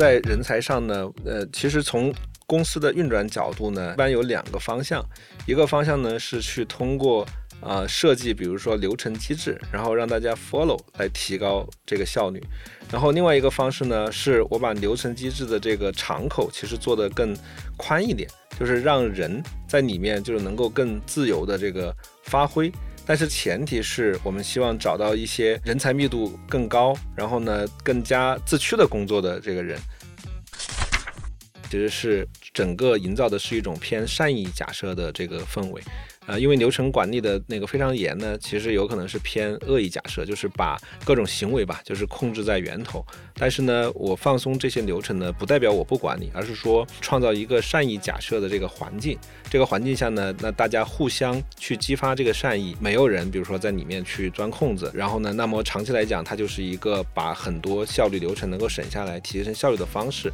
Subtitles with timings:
[0.00, 2.10] 在人才上呢，呃，其实从
[2.46, 5.04] 公司的运转角度呢，一般有两个方向，
[5.46, 7.22] 一个方向呢是去通过
[7.60, 12.42] 啊设计，比如说流程机制，然后让大家 follow 来提高这个效率。
[12.90, 17.36] 然后另外一个方式呢，是我把流程机制的这个敞口其实做得更
[17.76, 18.26] 宽一点，
[18.58, 22.72] 就是让人在里面就是能够更自由的这个发挥。
[23.06, 29.76] 但是前提是我们希望找到一些人才密度更高，然后呢更加自驱的工作的这个人，
[31.70, 35.80] 其实是整个营造的是一种偏善意假设的这个氛围。
[36.26, 43.04] 呃，因为流程管理的那个非常严呢，其实有可能是偏恶意假设，就是把各种行为吧，就是控制在源头。
[43.34, 49.18] 但是呢，我放松这些流程呢，不代表我不管你，而是说创造一个善意假设的这个环境。
[49.48, 54.90] 这个环境下呢，那大家互相去激发这个善意，没有人比如说在里面去钻空子。
[54.94, 60.32] 然后呢，那么长期来讲，它就是一个把很多效率流程能够省下来、提升效率的方式。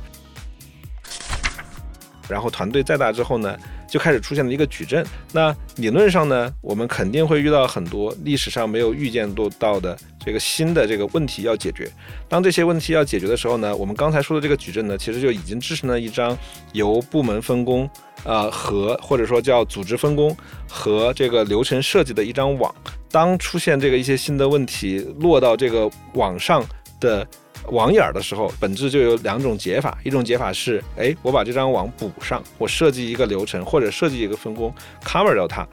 [2.29, 3.57] 然后团队再大之后呢？
[3.89, 5.07] 就开始出现了一个矩阵。
[5.33, 11.89] 那理论上呢，我们肯定会遇到很多历史上没有预见到的这个新的这个问题要解决。
[12.29, 16.37] 当这些问题要解决的时候呢，我们刚才说的这个矩阵呢，其实就已经制成了一张
[16.73, 17.89] 由部门分工，
[18.25, 20.37] 呃和或者说叫组织分工
[20.69, 22.75] 和这个流程设计的一张网。
[23.09, 26.65] 当出现这个一些新的问题落到这个网上
[26.99, 27.25] 的。
[27.71, 29.99] 网眼儿的时候，本质就有两种解法。
[30.05, 34.73] 一种解法是，哎，我把这张网补上，我设计一个流程或者设计一个分工
[35.05, 35.67] ，cover 掉它。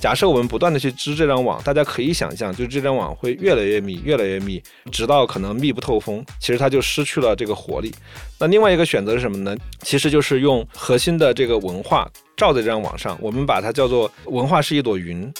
[0.00, 6.24] 假设我们不断的去织这张网，大家可以想象，就这张网会越来越密，越来越密，直到可能密不透风。
[6.40, 7.94] 其实它就失去了这个活力。
[8.36, 9.56] 那另外一个选择是什么呢？
[9.82, 15.32] 其实就是用核心的这个文化罩在这张网上，我们把它叫做文化是一朵云。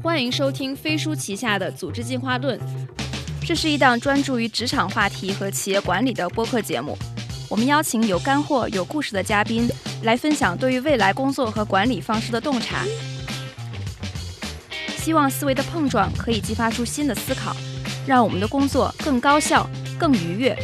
[0.00, 2.60] 欢迎收听飞书旗下的组织进化论。
[3.44, 6.96] 这是一档专注于职场话题和企业管理的播客节目。
[7.50, 9.68] 我们邀请有干货、有故事的嘉宾
[10.04, 12.84] 来分享对于未来工作和管理方式的洞察。
[14.96, 17.54] 希望思维的碰撞可以激发出新的思考，
[18.06, 20.56] 让我们的工作更高效、更愉悦。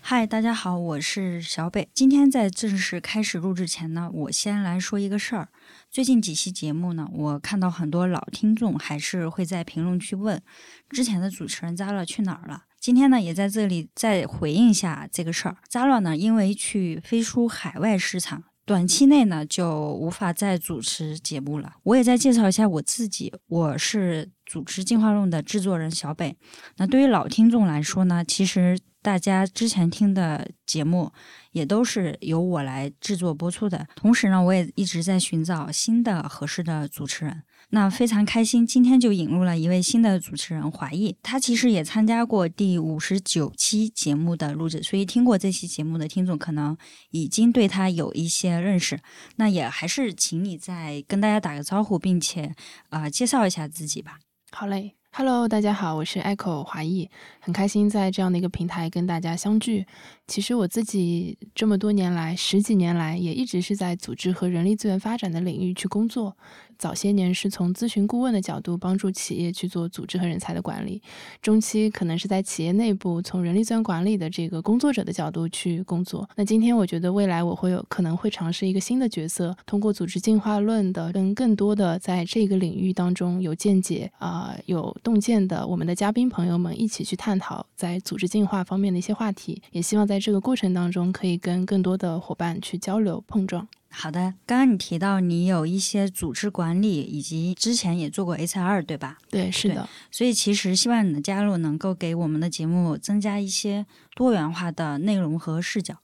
[0.00, 1.88] 嗨，大家好，我是小北。
[1.92, 5.48] 今天在正式开始录制前呢，我先来说一个事儿。
[5.94, 10.42] 最近几期节目呢，我看到很多老听众还是会在评论区问
[10.90, 12.64] 之前的主持人扎乐去哪儿了。
[12.80, 15.56] 今天呢，也在这里再回应一下这个事儿。
[15.68, 21.74] 扎乐呢，因为去飞书海外市场，短期内呢就无法再主持节目了。
[21.84, 26.36] 我也再介绍一下我自己，我是主持进化论的制作人小北。
[26.78, 31.12] 那对于老听众来说呢，其实大家之前听的节目。
[31.54, 33.86] 也都是由我来制作播出的。
[33.94, 37.42] 同时呢，我也一直在寻找新的合适的主持人。
[37.70, 41.16] 那非常开心，今天就引入了一位新的主持人华裔。
[41.22, 46.76] 他其实也参加过第五十九期节目的录制，所以听过这期节目的听众可能
[47.10, 48.98] 已经对他有一些认识。
[49.36, 52.52] 那也还是请你再跟大家打个招呼，并且
[52.90, 54.18] 啊介绍一下自己吧。
[54.50, 54.96] 好嘞。
[55.16, 59.86] Hello，大家好，我是 Echo 华裔，很开心在这样的一个平台跟大家相聚。
[60.26, 66.36] 其实我自己这么多年来，十几年来也一直是在组织和人力资源发展的领域去工作。
[66.76, 71.00] 早些年是从咨询顾问的角度帮助企业去做组织和人才的管理，
[71.40, 76.28] 中期可能是在企业内部从人力资源管理的这个工作者的角度去工作。
[76.34, 93.66] 那今天我觉得未来我会有可能会尝试一个新的角色，通过组织进化论的跟更多的在这个领域当中有见解啊有洞见的我们的嘉宾朋友们一起去探讨在组织进化方面的一些话题，也希望在这个过程当中可以跟更多的伙伴去交流碰撞。
[93.90, 99.18] 好的，刚刚你提到你有一些组织管理，以及之前也做过 HR，对吧？
[99.30, 99.88] 对，是的。
[100.10, 103.86] 所以其实希望你的加入能够给我们的节目增加一些
[104.16, 105.96] 多元化的内容和视角。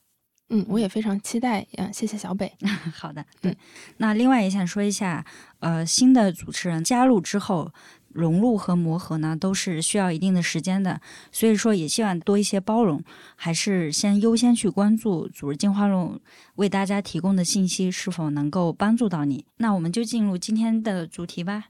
[0.51, 1.67] 嗯，我也非常期待。
[1.79, 2.53] 嗯，谢谢小北。
[2.95, 3.57] 好的，对。
[3.97, 5.25] 那另外也想说一下，
[5.59, 7.73] 呃，新的主持人加入之后。
[8.13, 13.03] 融入和磨合呢，都是需要一定的时间的，所以说也希望多一些包容，
[13.37, 16.19] 还是先优先去关注组织进化论
[16.57, 19.45] 为大家提供的信息是否能够帮助到你。
[19.59, 21.67] 那我们就进入今天的主题吧。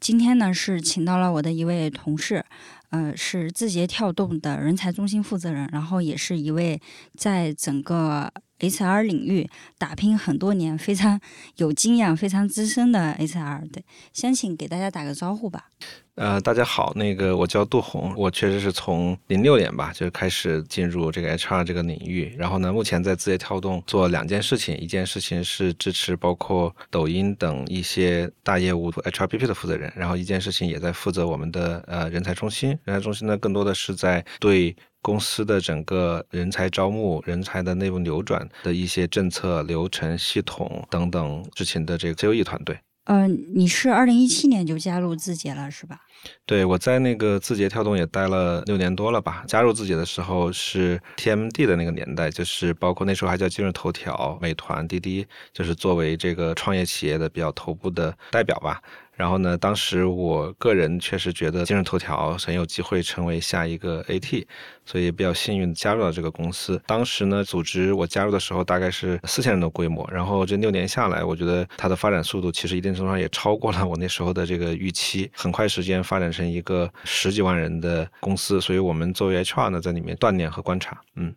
[0.00, 2.44] 今天呢是请到了我的一位同事，
[2.88, 6.80] 呃，是字节跳动的人才中心负责人，然后也是一位
[7.16, 8.32] 在整个。
[8.60, 11.20] HR 领域打拼很多年，非常
[11.56, 15.70] 有经验、非常资深的 HR，对，先请给大家打个招呼吧。
[16.20, 22.36] 呃，大家好，那个我叫杜红，我确实是从零六年吧，就开始进入这个 HR 这个领域。
[22.36, 32.78] 然后呢，目前在字节跳动做两件事情，一件事情是支持包括抖音等一些大业务 HRBP 的负责人，然后一件事情也在负责我们的呃人才中心。
[32.84, 42.78] 人才中心呢，更多的是在对公司的整个人才招募、人才的内部流转的一些政策、流程、系统等等事情的这个 COE 团队。
[43.04, 45.98] 嗯，你是二零一七年就加入字节了，是吧？
[46.44, 49.42] 对，我在那个字节跳动也待了六年多了吧。
[49.48, 58.82] 加入字节的时候是 TMD 的那个年代，就是包括那时候还叫今日头条、美团、滴滴，就是作为这个创业企业的比较头部的代表吧。
[59.20, 64.46] 然后呢，当时我个人确实觉得今日头条很有机会成为下一个 AT，
[64.86, 66.80] 所以比较幸运加入了这个公司。
[66.86, 75.30] 当时呢，组织我加入的时候大概是四千人的规模，然后这六年下来，我觉得它的发展速度其实一定程度上也超过了我那时候的这个预期。
[75.34, 80.98] 很快时间发展成一个十几万人的公司，所以我们作为 HR 呢，在里面锻炼和观察。
[81.16, 81.34] 嗯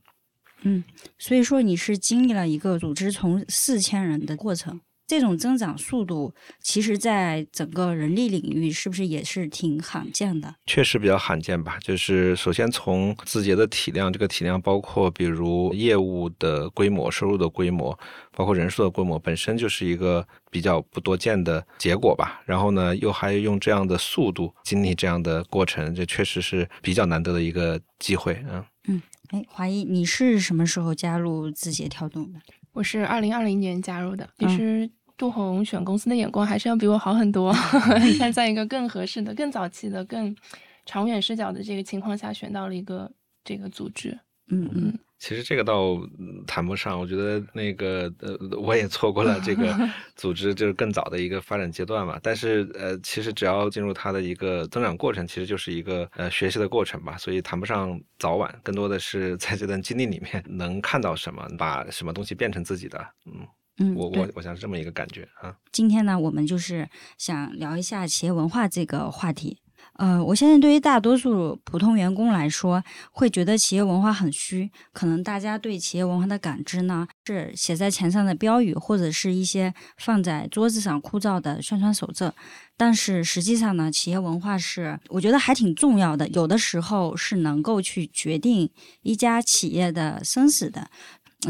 [0.61, 0.81] 嗯，
[1.19, 4.79] 所以说你是经历了一个组织从四千人的过程。
[5.05, 10.55] 这种增长速度，其实在整个人力领域是不是也是挺罕见的？
[10.65, 11.77] 确实比较罕见吧。
[11.81, 17.97] 就是首先从字节的体量，这个体量包括比如业务的规模、收入的规模，
[18.31, 22.41] 包括人数的规模，本身就是一个比较不多见的结果吧。
[22.45, 28.43] 然后呢，又还用这样的速度经历这样的过程，这确实是比较难得的一个机会。
[28.49, 32.39] 嗯嗯，哎，华谊，你是什么时候加入字节跳动的？
[32.73, 34.27] 我是二零二零年加入的。
[34.37, 34.89] 其实。
[35.15, 37.53] 杜红选公司的眼光还是要比我好很多，
[38.17, 40.35] 站在一个更合适的、更早期的、更
[40.87, 43.09] 长远视角的这个情况下，选到了一个
[43.45, 44.17] 这个组织。
[44.47, 45.97] 嗯嗯，其实这个倒
[46.45, 49.73] 谈不上，我觉得那个呃，我也错过了这个
[50.17, 52.19] 组织就是更早的一个发展阶段嘛。
[52.21, 57.15] 但是呃，其实只要进入它的一个增长过程，其实就是一个呃学习的过程吧。
[57.17, 62.99] 所以谈不上早晚，更多的是在这段经历里面能看到什么，把什么东西变成自己的。
[63.25, 63.47] 嗯。
[63.77, 65.55] 嗯，我我我想是这么一个感觉啊。
[65.71, 66.87] 今天呢，我们就是
[67.17, 69.57] 想聊一下企业文化这个话题。
[69.95, 74.71] 呃，我现在对于大多数普通员工来说，会觉得企业文化很虚。
[74.91, 82.33] 可能大家对企业文化的感知呢，是写在墙上的标语，或者是一些放在桌子上枯燥的宣传手册。
[82.75, 88.71] 但是实际上呢，企业文化是我觉得还挺重要的，有的时候是能够去决定
[89.03, 90.89] 一家企业的生死的。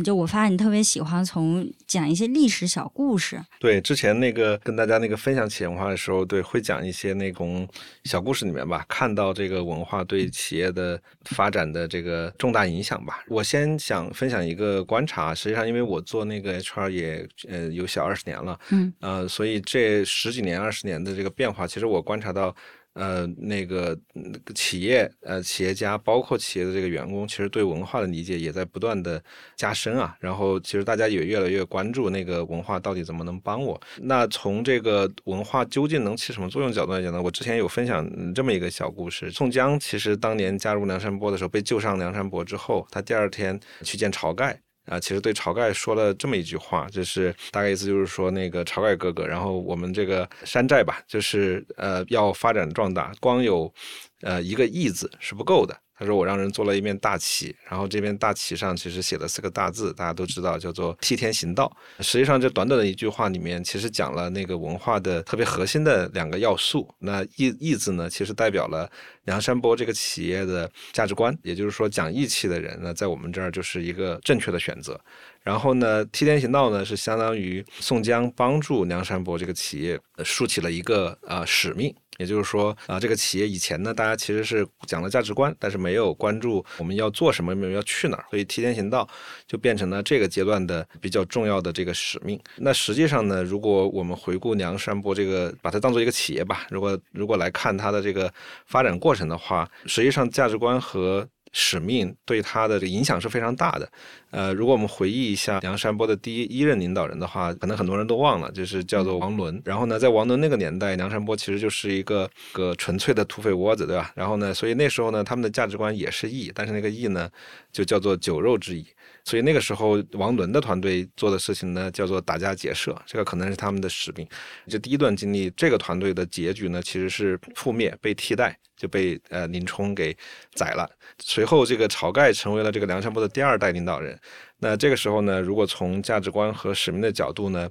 [0.02, 3.40] 就我发现你特别喜欢从讲一些历史小故事。
[3.60, 7.68] 对，之前那个跟大家那个分享企业文化的时候，对，会讲一些那种
[8.06, 13.24] 小故事里面吧，看到这个文化对企业的发展的这个重大影响吧。
[13.28, 22.56] 我先想分享一个观察，实际上因为我做那个 HR 也呃有小二十年了，嗯，呃，所以这十几年、二十年的这个变化，其实我观察到。
[22.94, 29.22] 呃，那个那个企业，呃，企业家，包括企业的这个员工，其实对文化的理解也在不断的
[29.56, 30.16] 加深啊。
[30.20, 33.80] 然后，其实大家也越来越关注那个文化到底怎么能帮我。
[34.02, 37.22] 那从这个文化究竟能起什么作用角度来讲呢？
[37.22, 44.62] 我之前有分享这么一个小故事：宋江其实当年加入梁山泊的时候，被救上梁山泊之后，他第二天去见晁盖。
[44.86, 53.74] 啊，其实对晁盖说了这么一句话，就是大概意思就是说，那个晁盖哥哥，然后我们这个山寨吧，就是呃要发展壮大，光有
[54.22, 55.78] 呃一个义字是不够的。
[55.98, 61.72] 他说：“我让人做了一面大旗，然后这面大旗上其实写了四个大字，大家都知道，叫做‘替天行道’。
[62.00, 66.90] 实际上，这短短的一句话里面，其实讲了那个文化的特别核心的两个要素。
[67.00, 68.90] 那义义字呢，其实代表了
[69.26, 75.00] 梁山伯这个企业的价值观，也就是说，讲义气的人呢，在我们这儿就是一个正确的选择。
[75.44, 89.08] 然后呢，替天行道呢，是相当于宋江帮助梁山泊这个企业竖起了一个啊使命。”也就是说啊，这个企业以前呢，大家其实是讲了价值观，但是没有关注我们要做什么，没有要去哪儿，所以替天行道
[89.48, 92.40] 就变成了这个阶段的比较重要的这个使命。
[92.58, 98.32] 那实际上呢，如果我们回顾梁山泊这个，把它当做一个企业吧，如果如果来看它的这个
[98.68, 103.92] 发展过程的话，实际上价值观和使命对它的影响是非常大的。
[104.34, 109.62] 呃，如果我们回忆一下梁山泊的第一任领导人的话，可能很多人都忘了，就是叫做王伦。
[109.64, 114.12] 然后呢，在王伦那个年代，梁山泊其实就是一个个纯粹的土匪窝子，对吧？
[114.16, 117.30] 然后呢，所以那时候呢，他们的价值观也是义，但是那个义呢，
[117.72, 118.84] 就叫做酒肉之义。
[119.24, 124.28] 所以那个时候，王伦的团队做的事情呢，叫做打家劫舍，这个可能是他们的使命。
[124.68, 130.14] 就第一段经历，这个团队的结局呢，其实是覆灭，被替代，就被呃林冲给
[130.56, 130.90] 宰了。
[131.20, 134.20] 随后这个晁盖成为了这个梁山泊的第二代领导人。
[134.60, 137.70] 那这个时候呢，如果从价值观和使命的角度呢，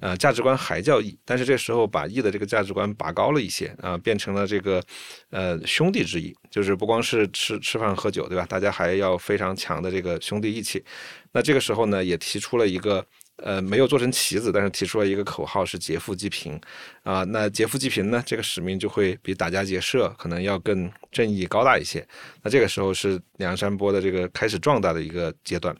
[0.00, 4.82] 呃，价值观还叫义，但是这时候把义的这个价值观拔高了一些啊，变成了这个
[5.30, 8.44] 呃兄弟之义，就是不光是吃吃饭喝酒，对吧？
[8.46, 10.84] 大家还要非常强的这个兄弟义气。
[11.32, 13.04] 那这个时候呢，也提出了一个。
[13.38, 16.58] 呃，没有做成旗子，但是提出了一个口号是“劫富济贫”，
[17.02, 22.06] 啊，那劫富济贫呢，这个使命就会比打家劫舍可能要更正义高大一些。
[22.44, 25.76] 那这个时候是梁山泊的这个开始壮大的一个阶段。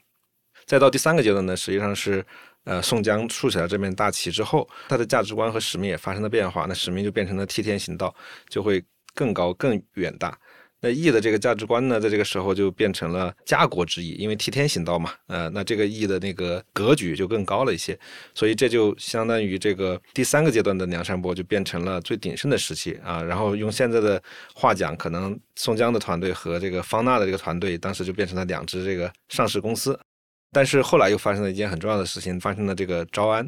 [0.66, 2.24] 再到第三个阶段呢，实际上是
[2.64, 8.14] 呃宋江竖起来这面大旗之后，他的价值观和使命也发生了变化，那使命就变成了替天行道，
[8.48, 8.82] 就会
[9.14, 10.38] 更高更远大。
[10.80, 17.98] 那义的这个价值观呢，在这个时候就变成了家国之义，因为替天行道嘛，呃，那这个义的那个格局就更高了一些，
[18.34, 23.22] 所以这就相当于这个第三个阶段的梁山泊就变成了最鼎盛的时期啊。
[23.22, 24.22] 然后用现在的
[24.54, 29.98] 话讲，可能宋江的团队和这个方腊的这个团队，当时就变成了两支这个上市公司。
[30.54, 33.46] 但是后来又发生了一件很重要的事情，发生了这个招安。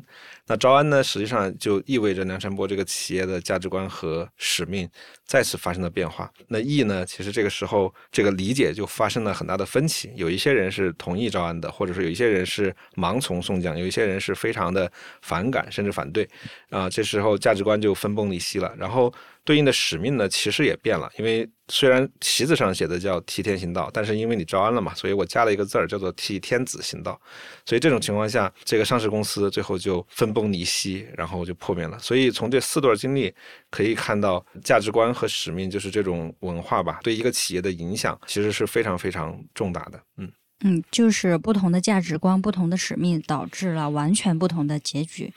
[0.48, 4.88] 那招安呢，实际上就意味着梁山泊这个企业的价值观和使命
[5.24, 6.30] 再次发生了变化。
[6.48, 10.12] 那义呢，其实这个时候这个理解就发生了很大的分歧。
[10.16, 14.90] 有一些人是同意招安的，或者说有一些人是盲从宋江，有一些人是非常的
[15.22, 16.28] 反感甚至反对。
[16.70, 18.74] 啊，这时候价值观就分崩离析了。
[18.76, 19.12] 然后。
[19.46, 27.18] 对应的使命呢，其实也变了，因为虽然旗子上写的叫替天行道，但是因为你招安了嘛，所以我加了一个字儿叫做替天子行道，
[27.64, 31.96] 所以这种情况下，这个上市公司最后就分崩离析，然后就破灭了。
[32.00, 33.32] 所以从这四段经历
[33.70, 40.00] 可以看到，价值观和使命就是这种文化吧，对一个企业的影响其实是非常非常重大的。
[40.18, 40.28] 嗯
[40.64, 45.32] 嗯，就是不同的价值观、不同的使命，导致了完全不同的结局。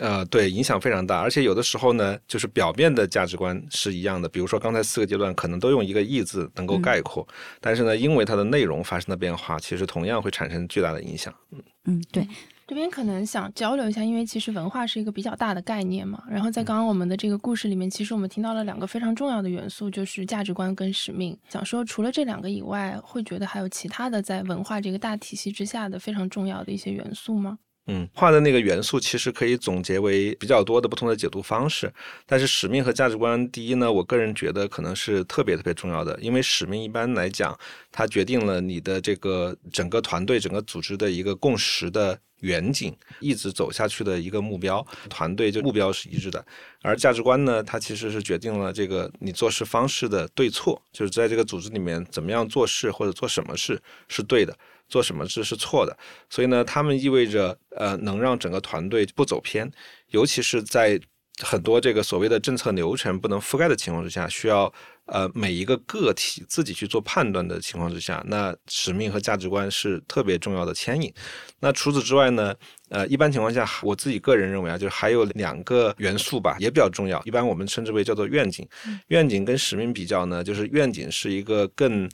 [0.00, 7.26] 呃，对，影响非常大，而且有的时候呢，就是表面的价值观是一样的，比如说刚才四个阶段可能都用一个“义”字能够概括，
[7.60, 11.34] 但是呢，因为它的内容发生了变化，其实同样会产生巨大的影响。
[11.52, 12.26] 嗯嗯，对，
[12.66, 16.22] 这边可能想交流一下，因为其实文化是一个比较大的概念嘛。
[16.30, 21.36] 然后在刚刚我们的这个故事里面，其实我们听到了两个非常重要的元素，就是价值观跟使命。
[21.50, 27.58] 想说除了这两个以外，会觉得还有其他的在文化这个大体系之下的非常重要的一些元素吗？
[27.92, 31.92] 嗯，画的那个元素其实可以总结为比较多的不同的解读方式，
[32.24, 37.58] 但是使命和价值观，第一呢，我个人觉得可能是特别特别重要的，因为使命一般来讲，
[37.90, 46.46] 它决定了你的这个整个团队、整个组织的一个共识的远景，一直走下去的一个目标，团队就目标是一致的。
[46.82, 54.56] 而价值观呢，它其实是决定了这个你做事方式的对错，就是在这个组织里面怎么样做事或者做什么事是对的。
[54.90, 55.96] 做什么事是错的，
[56.28, 59.70] 所以呢，他们意味着呃能让整个团队不走偏，
[60.08, 61.00] 尤其是在
[61.42, 64.70] 很多这个所谓的政策流程不能覆盖的情况之下，需要
[65.06, 71.10] 呃每一个个体自己去做判断的情况之下，那使命和价值观是特别重要的牵引。
[71.60, 72.54] 那除此之外呢，
[72.90, 78.68] 呃一般情况下，我自己个人认为啊，就是还有两个元素吧，也比较重要，一般我们称之为叫做愿景。
[79.06, 82.06] 愿景跟使命比较呢，就是愿景是一个更。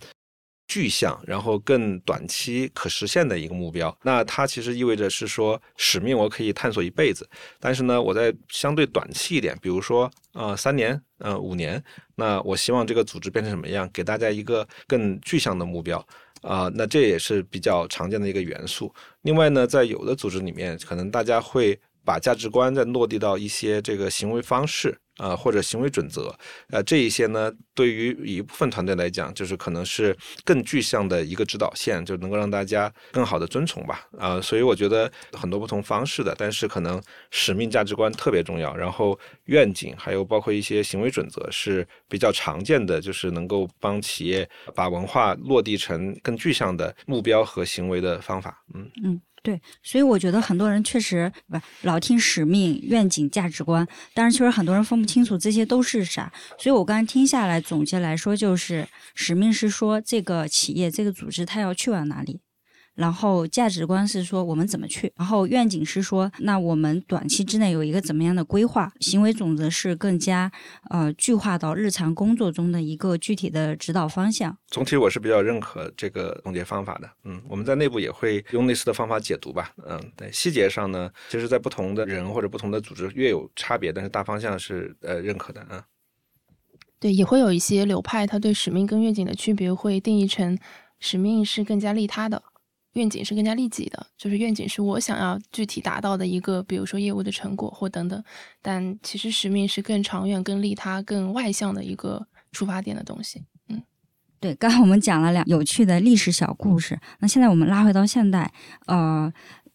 [0.66, 7.28] 具象，然后更短期可实现的一个目标，那它其实意味着是说使命我可以探索一辈子，
[7.60, 11.82] 但是呢，我在相对短期一点，比如说呃三年，呃五年，
[12.14, 16.04] 那我希望这个组织变成什么样，给大家一个更具象的目标。
[16.42, 18.94] 啊，那这也是比较常见的一个元素。
[19.22, 24.96] 另外呢，在有的组织里面，可能大家会把价值观再落地到一些这个行为方式。
[25.16, 26.30] 啊，或者行为准则，
[26.68, 34.06] 呃，这一些呢，对于一部分团队来讲，就是可能是更具象的一个指导线，就能够让大家更好的遵从吧。
[34.18, 48.62] 啊，所以我觉得很多不同方式的，但是可能使命价值观特别重要，然后愿景还有包括一些行为准则是比较常见的，就是能够帮企业把文化落地成更具象的目标和行为的方法。
[48.74, 49.18] 嗯嗯。
[49.46, 56.32] 对，所以我觉得很多人确实不老听使命、愿景、价值观，但是确实很多人分不清楚这些都是啥。
[56.58, 62.40] 所以我刚才听下来总结来说，就是使命是说这个企业、这个组织它要去往哪里。
[62.96, 70.50] 然后价值观是说我们怎么去，然后愿景是说那我们短期之内有一个怎么样的规划，行为准则是更加
[70.90, 74.56] 呃具化到日常工作中的一个具体的指导方向。
[74.66, 85.84] 总体我是比较认可这个总结方法的，嗯，我们在内部也会用类似的方法解读吧，嗯，对细节上呢，其实，在不同的人或者不同的组织略有差别，但是大方向是呃认可的啊。
[86.98, 90.58] 对，也会有一些流派，他对使命跟愿景的区别会定义成
[90.98, 92.42] 使命是更加利他的。
[92.96, 98.22] 愿景是更加利己的，就是愿景是我想要具体达到的一个，比如说业务的成果或等等。
[98.60, 103.44] 但其实使命是更长远、更利他、更外向的一个出发点的东西。
[103.68, 103.82] 嗯，
[104.40, 104.54] 对。
[104.54, 108.52] 刚，刚才我们讲了两有趣的历史小故事，那现在我们拉回到现代，
[108.86, 109.32] 呃，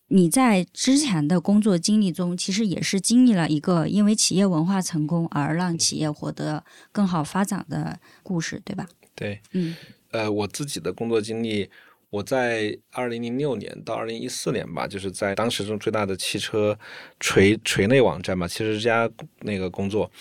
[0.07, 8.87] 你在之前的工作经历中，其实也是经历了一个因为企业文化成功而让企业获得更好发展的故事，对吧？
[9.13, 9.75] 对，嗯
[10.11, 11.69] 呃，我自己的工作经历，
[12.11, 16.77] 我在二零零六年到二零一四年吧，就是在当时中最大的汽车
[17.21, 20.11] 垂垂类网站嘛，汽车之家那个工作，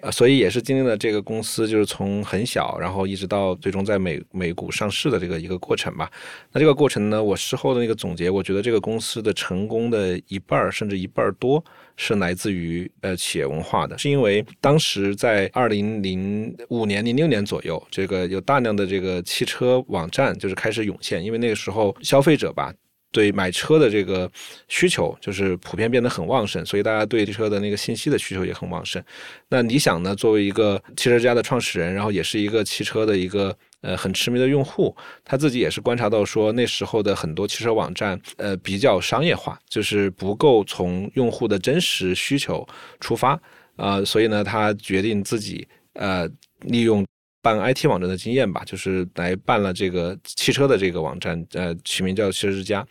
[0.00, 6.10] 呃，所以也是经历了这个公司就是从很小，然后一直到最终在美美股上市的这个一个过程吧。
[6.50, 11.62] 那这个过程呢，我事后的那个总结，我觉得这个公司的成功的一半儿甚至一半儿多
[11.96, 22.72] 是来自于呃企业文化的，是因为当时在二零零五年、零六年左右，这个有大量的这个汽车网站就是开始涌现，因为因为那个时候消费者吧。
[23.14, 24.28] 对买车的这个
[24.66, 29.00] 需求就是普遍变得很旺盛，所以大家对车的那个信息的需求也很旺盛。
[29.48, 34.92] 那理想呢，作为一个汽车之家的创始人，然后也是一个汽车的一个呃很痴迷的用户，
[35.24, 42.66] 他自己也是观察到说，那时候的很多汽车网站呃比较商业化，就是不够从用户的真实需求
[42.98, 43.40] 出发
[43.76, 46.28] 啊、所以呢，他决定自己呃
[46.62, 47.06] 利用。
[47.44, 52.84] 办 IT 网站的经验吧，就是来办了这个汽车的这个网站，呃，取名叫汽车之家。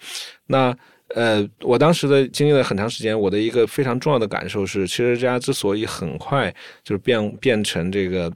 [0.46, 0.76] 那
[1.16, 8.32] 呃，我当时的经历了很长时间，我的一个非常重要的感受是，汽车之家之所以很快就是变变成这个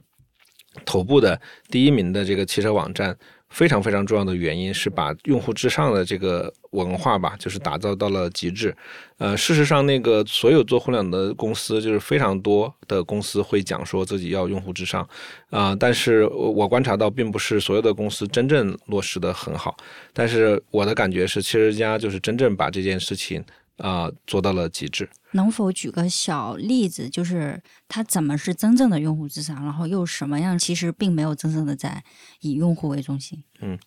[0.84, 3.16] 头部的第一名的这个汽车网站，
[3.50, 8.74] 非常非常重要的原因是把用户至上的这个文化吧，就是打造到了极致。
[9.16, 15.08] 呃，事实上，那个所有做互联网的公司，就是非常多的公司会讲说自己要用户至上，
[15.50, 19.76] 啊、但是我观察到，并不是所有的公司真正落实的很好。
[20.12, 23.42] 但是我的感觉是，汽车之家就是真正把这件事情
[23.78, 25.08] 啊、做到了极致。
[25.32, 32.02] 能否举个小例子，就是它怎么是真正的用户至上，然后又什么样其实并没有真正的在
[32.40, 33.42] 以用户为中心？
[33.60, 33.78] 嗯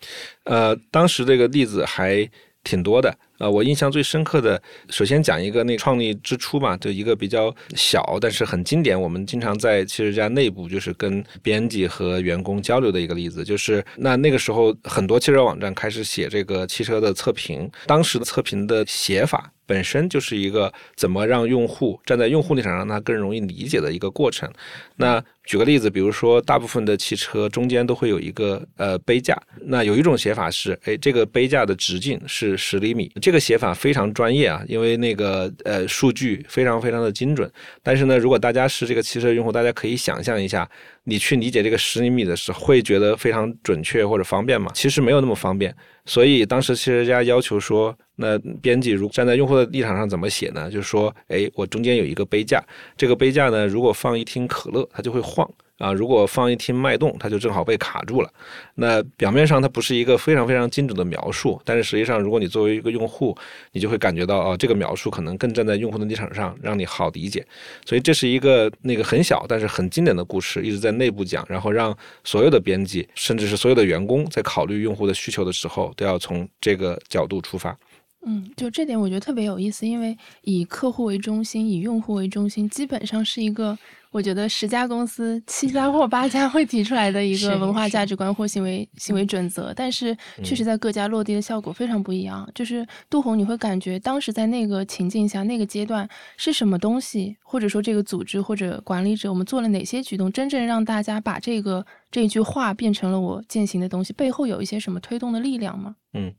[0.43, 2.29] 呃，当时这个例子还
[2.63, 3.17] 挺多的。
[3.41, 19.51] 呃，我印象最深刻的，首先讲一个那创立之初吧，就一个比较小但是很经典，我们经常在汽车家内部就是跟编辑和员工交流的一个例子，就是那那个时候很多汽车网站开始写这个汽车的测评，当时的测评的写法。
[19.67, 24.51] 本身就是一个怎么让用户站在用户立场上，让他更容易理解的一个过程。
[24.97, 37.49] 那举个例子，比如说，大部分的汽车中间都会有一个呃杯架，那有一种写法是，哎，这个杯架的直径是十厘米，这这个写法非常专业啊，因为那个呃数据非常非常的精准。
[37.81, 40.69] 但是呢，如果大家是这个汽车用户，大家可以想象一下，
[41.05, 44.69] 你去理解这个十厘米的时候，会觉得非常准确或者方便吗？
[44.73, 45.73] 其实没有那么方便。
[46.05, 50.69] 所以当时汽车家要求说，那编辑如站在用户的立场上怎么写呢？
[50.69, 52.61] 就是说，哎，我中间有一个杯架，
[52.97, 55.49] 这个杯架呢，如果放一听可乐，它就会晃
[55.81, 58.31] 啊；如果放一听脉动，它就正好被卡住了。
[58.75, 63.35] 那表面上它不是一个非常非常精准的描述，但是实际上，如果你作为一个用户，
[63.71, 67.45] 你就会感觉到啊，这个描述可能更站在用户的立场上，让你好理解。
[67.85, 77.77] 所以这是一个那个很小但是很经典的故事，一直在内部讲，然后让所有的编辑，甚至是所有的员工，在考虑用户的需求的时候，都要从这个角度出发。
[78.23, 83.75] 嗯，就这点我觉得特别有意思，因为以客户为中心，以用户为中心，基本上是一个
[84.11, 92.47] 我觉得十家公司七家或八家会提出来的一个文化价值观或行为行为准则，但是确实在各家落地的效果非常不一样。
[92.53, 105.95] 就是杜红，你会感觉当时在那个情境下、那个阶段是什么东西，或者说这个组织或者管理者，我们做了哪些举动，真正让大家把这个这句话变成了我践行的东西，背后有一些什么推动的力量吗？
[106.13, 106.33] 嗯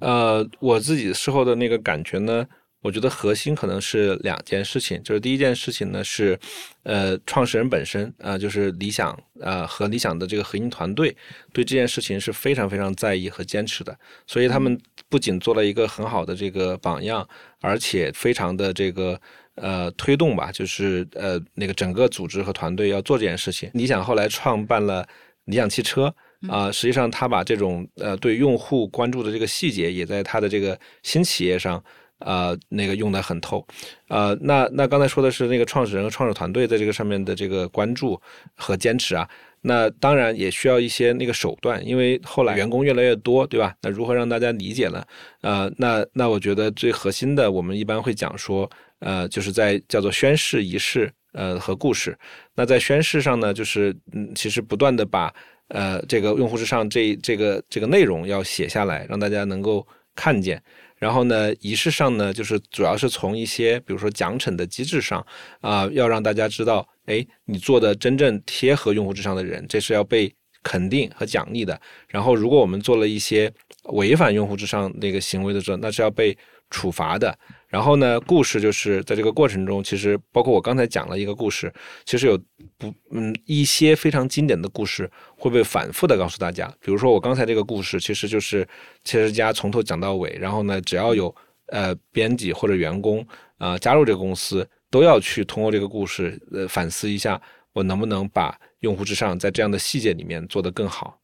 [0.00, 2.46] 呃，我自己事后的那个感觉呢，
[2.82, 6.38] 我觉得核心可能是两件事情，就是第一件事情呢是，
[6.82, 11.14] 呃，创始人本身啊、呃就是理想啊、呃和理想的这个核心团队
[11.52, 17.28] 对这件事情是非常非常在意和坚持的，所以他们不仅做了一个很好的这个榜样，
[17.60, 19.20] 而且非常的这个。
[19.56, 23.68] 呃，推动吧，就是呃，那个整个组织和团队要做这件事情。
[23.74, 25.06] 理想后来创办了
[25.46, 26.14] 理想汽车，
[26.48, 31.82] 啊、实际上他把这种呃对用户关注的这个细节，也在他的这个新企业上，
[32.20, 33.66] 呃，那个用得很透。
[34.08, 38.20] 呃，那那刚才说的是那个创始人和创始团队在这个上面的这个关注
[38.54, 39.28] 和坚持啊。
[39.62, 43.74] 那当然也需要一些那个手段，因为后来员工越来越多，对吧？
[43.82, 45.04] 那如何让大家理解呢？
[45.42, 52.18] 呃，那那我觉得最核心的，我们一般会讲说，呃，就是在叫做宣誓仪式，呃和故事。
[52.54, 55.30] 那在宣誓上呢，就是嗯，其实不断的把
[55.68, 60.62] 呃这个用户之上这这个这个内容要写下来，让大家能够看见。
[61.00, 65.26] 然后呢，仪式上呢，就是主要是从一些比如说奖惩的机制上
[65.60, 70.32] 啊、要让大家知道，哎，你做的真正贴合用户至上的人，这是要被
[70.62, 71.80] 肯定和奖励的。
[72.06, 73.50] 然后，如果我们做了一些
[73.84, 76.36] 违反用户至上那个行为的时候，那是要被
[76.68, 77.36] 处罚的。
[77.70, 81.72] 然后呢，故事就是在这个过程中，其实包括我刚才讲了一个故事，
[82.04, 82.36] 其实有
[82.76, 86.66] 不嗯一些非常经典的故事会被反复的告诉大家。
[86.80, 88.66] 比如说我刚才这个故事，其实就是
[89.04, 90.36] 企业家从头讲到尾。
[90.40, 91.32] 然后呢，只要有
[91.68, 93.24] 呃编辑或者员工
[93.58, 97.40] 啊加入这个公司，都要去通过这个故事呃反思一下，
[97.72, 101.19] 我能不能把用户至上在这样的细节里面做得更好。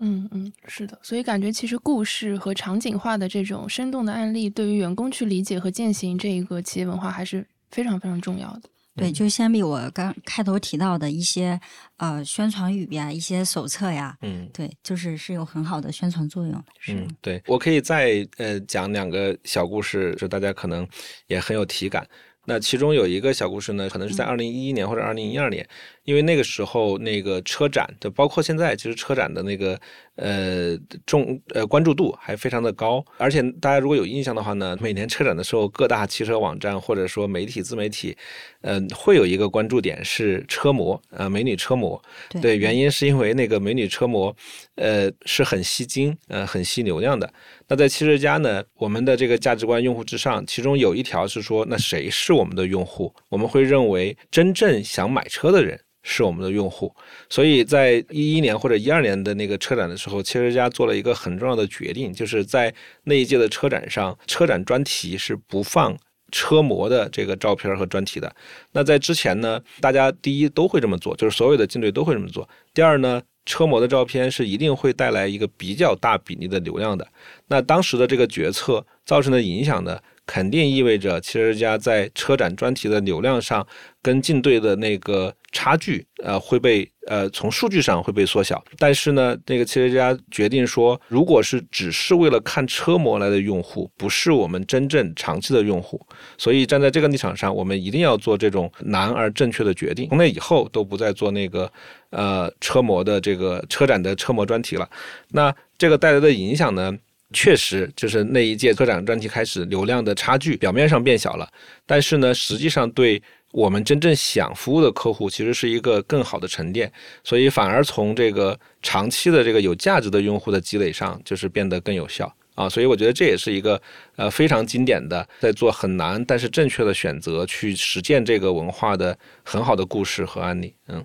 [0.00, 8.62] 嗯嗯，是的，所以感觉其实故事和场景化的这种生动的案例，对于员工去理解和践行这一个企业文化还是非常非常重要的。
[8.94, 11.60] 对，就相比我刚开头提到的一些
[11.98, 16.64] 呃宣传语呀、一些手册呀，嗯，对，就是是有很好的宣传作用的。
[16.80, 20.84] 是嗯，对我可以再呃讲两个小故事，就大家可能
[21.28, 22.04] 也很有体感。
[22.44, 25.68] 那其中有一个小故事呢，可能是在二零一一年或者二零一二年，
[26.08, 29.78] 因为那个时候那个车展，就包括现在，其实车展的那个
[30.16, 33.04] 呃重呃关注度还非常的高。
[33.18, 38.16] 而且大家如果有印象的话呢，每年车展的时候，各大汽车网站或者说媒体自媒体，
[38.62, 42.02] 嗯、会有一个关注点是车模，呃，美女车模。
[42.30, 44.34] 对对，原因是因为那个美女车模，
[44.76, 47.30] 呃，是很吸睛，呃，很吸流量的。
[47.68, 53.14] 那在汽车家呢，我们的这个价值观用户至上，其中有一条是说，那谁是我们的用户？
[53.28, 56.94] 我们会认为真正想买车的人是我们的用户。
[57.28, 65.98] 所以在一一年或者一二年的那个车展的时候，汽车之家做了一个很重要的决定，就是在那一届的车展上，车展专题是不放。
[66.30, 68.30] 车模的这个照片和专题的，
[68.72, 72.46] 那在之前呢，大家第一都会这么做，就是所有的竞队都会这么做。
[72.74, 77.08] 第二呢，车模的照片是一定会带来一个比较大比例的流量的。
[77.46, 83.66] 那当时的这个决策造成的影响呢，肯定意味着汽车之家在车展专题的流量上
[84.02, 88.62] 跟竞队的那个差距，呃，会被呃从数据上会被缩小。
[88.76, 95.98] 但是呢，那个汽车之家决定说，如果是只是为了看车模来的用户，不是我们真正长期的用户，
[96.36, 100.10] 所以站在这个立场上，我们一定要做这种难而正确的决定。
[100.10, 101.72] 从那以后都不再做那个
[102.10, 104.86] 呃车模的这个车展的车模专题了。
[105.30, 106.94] 那这个带来的影响呢？
[107.32, 111.46] 确实，就是那一届车展专题开始，流量的差距表面上变小了，
[111.84, 116.90] 但是呢，实际上对我们真正想服务的客户，其实是一个更好的沉淀，
[117.22, 122.66] 所以反而从这个长期的这个有价值的用户的积累上，就是变得更有效啊。
[122.66, 123.80] 所以我觉得这也是一个
[124.16, 130.74] 呃非常经典的，在做很难但是正确的选择去实践这个文化的很好的故事和案例。
[130.88, 131.04] 嗯。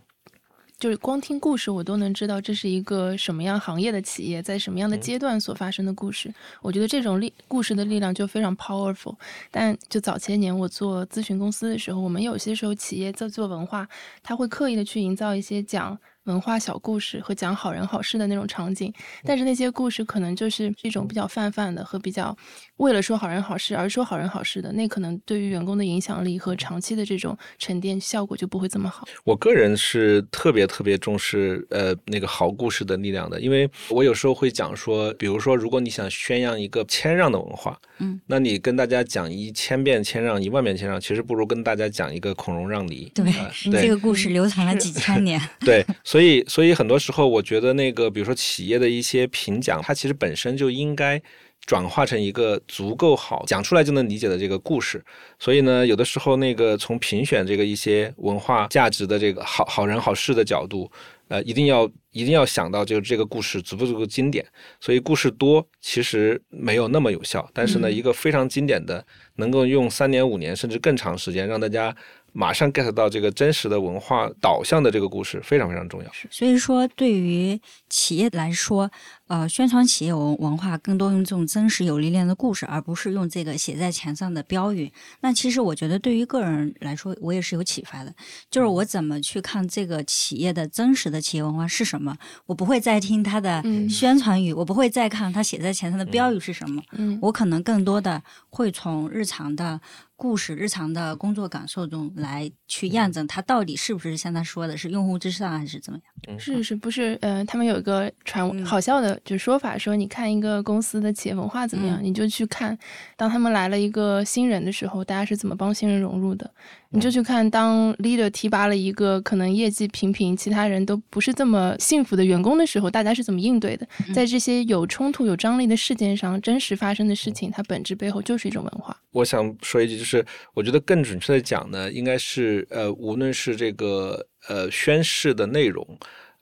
[0.84, 6.30] 就是光听故事，我都能知道这是一个什么样行业的企业，在什么样的阶段所发生的故事。
[6.62, 9.16] 我觉得这种力故事的力量就非常 powerful。
[9.50, 13.88] 但就早些年我做咨询公司的时候，我们有些时候企业在做文化，
[14.22, 22.36] 他会刻意的去营造一些讲文化小故事和讲好人好事的那种场景，但是那些故事可能就是一种比较泛泛的和比较
[22.78, 29.08] 为了说好人好事而说好人好事的，那可能对于员工的影响力和长期的这种沉淀效果就不会这么好。
[29.26, 43.12] 我个人是特别特别重视呃那个好故事的力量的，因为我有时候会讲说，比如说如果你想宣扬一个谦让的文化，嗯，那你跟大家讲一千遍谦让，一万遍谦让，其实不如跟大家讲一个孔融让梨。
[43.16, 45.40] 对呃对这个故事流传了几千年。
[45.60, 51.20] 对， 所以所以很多时候，我觉得那个比如说企业的一些评奖，它其实本身就应该
[51.66, 55.04] 转化成一个足够好讲出来就能理解的这个故事。
[55.40, 60.88] 所以呢，有的时候那个从评选这个一些文化价值的这个好好人好事的角度，
[61.30, 64.46] 呃，一定要一定要想到就是这个故事足不足够经典。
[64.80, 69.04] 所以故事多其实没有那么有效，但是呢，嗯一个非常经典的，
[69.38, 71.96] 能够用三年五年甚至更长时间让大家。
[72.34, 76.12] 马上 get 到这个真实的文化导向的这个故事非常非常重要。
[76.30, 78.90] 所以说，对于企业来说，
[79.28, 84.92] 呃，宣传企业文文化更多用这种真实有力量的故事，而不是用这个写在墙上的标语。
[85.22, 88.14] 那其实我觉得，对于个人来说，我也是有启发的。
[88.50, 92.18] 就是我怎么去看这个企业的真实的企业文化是什么？
[92.48, 96.82] 我不会再听他的嗯宣传语，我不会再看他写在墙上的标语是什么。
[96.94, 99.80] 嗯我可能更多的会从日常的
[100.16, 106.40] 故事、日常的工作感受中来去验证它到底是不是像他说的是用户至上还是怎么样。
[106.40, 107.18] 是是不是？
[107.22, 112.78] 呃，他们有一个传嗯好笑的，就说法，说你看一个公司的企业文化怎么样，嗯你就去看，
[113.18, 116.50] 当他们来了一个新人的时候，大家是怎么帮新人融入的。
[116.94, 123.88] 你就去看，当 leader 提拔了一个可能业绩平平，其他人都不是这么幸福的员工的时候，大家是怎么应对的？
[124.14, 128.96] 在这些有冲突、有张力的事件上，真实发生的事情，它本质背后就是一种文化。
[129.12, 135.86] 我想说一句，就是我觉得更准确的讲呢，应该是呃，无论是这个呃宣誓的内容，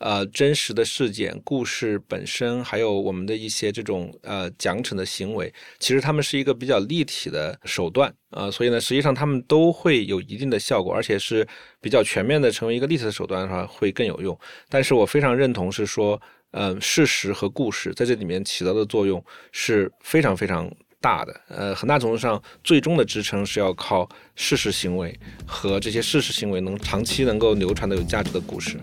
[0.02, 11.48] 呃真实的事件、故事本身，还有我们的一些这种呃奖惩的行为，其实他们是一个比较立体的手段啊、所以呢，实际上他们都会有一定的效果，而且是
[11.80, 14.38] 比较全面的成为一个立体的手段的话，会更有用。
[14.70, 20.68] 但是我非常认同是说，呃，事实和故事在这里面起到的作用是非常非常
[21.00, 21.42] 大的。
[21.48, 28.80] 呃，很大程度上，最终的支撑是要靠事实行为和这些事实行为能长期能够流传的有价值的故事。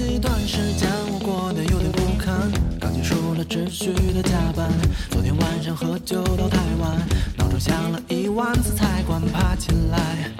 [0.00, 4.66] 最近一段时间我过得有点不堪，刚结束了持续的加班，
[5.10, 5.62] 昨天晚。
[5.62, 10.30] 上喝酒到太晚，闹钟响了一万次才敢爬起来，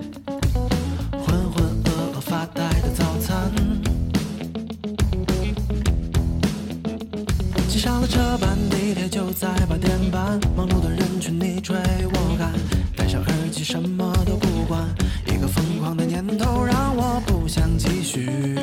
[1.12, 3.52] 浑浑噩噩发呆的早餐。
[7.68, 12.50] 挤上了车班，地铁就在八点半，忙碌的人群你追我赶，
[12.96, 14.82] 戴上耳机什么都不管，
[15.26, 18.56] 一个疯狂的念头让我不想继续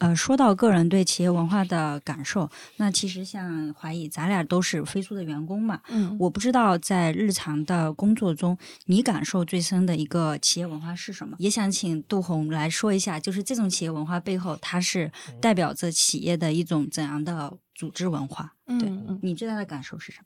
[0.00, 5.80] 呃，说到个人对企业文化的感受，那其实像华谊，咱俩都是飞书的员工嘛。
[5.88, 11.36] 嗯，我不知道在日常的工作中，你感受最深的一个企业文化是什么？
[11.38, 18.54] 也想请杜红来说一下，就是这种企业文化背后，它是代表着企业的一种怎样的组织文化？
[18.66, 20.24] 对嗯嗯你最大的感受是什么？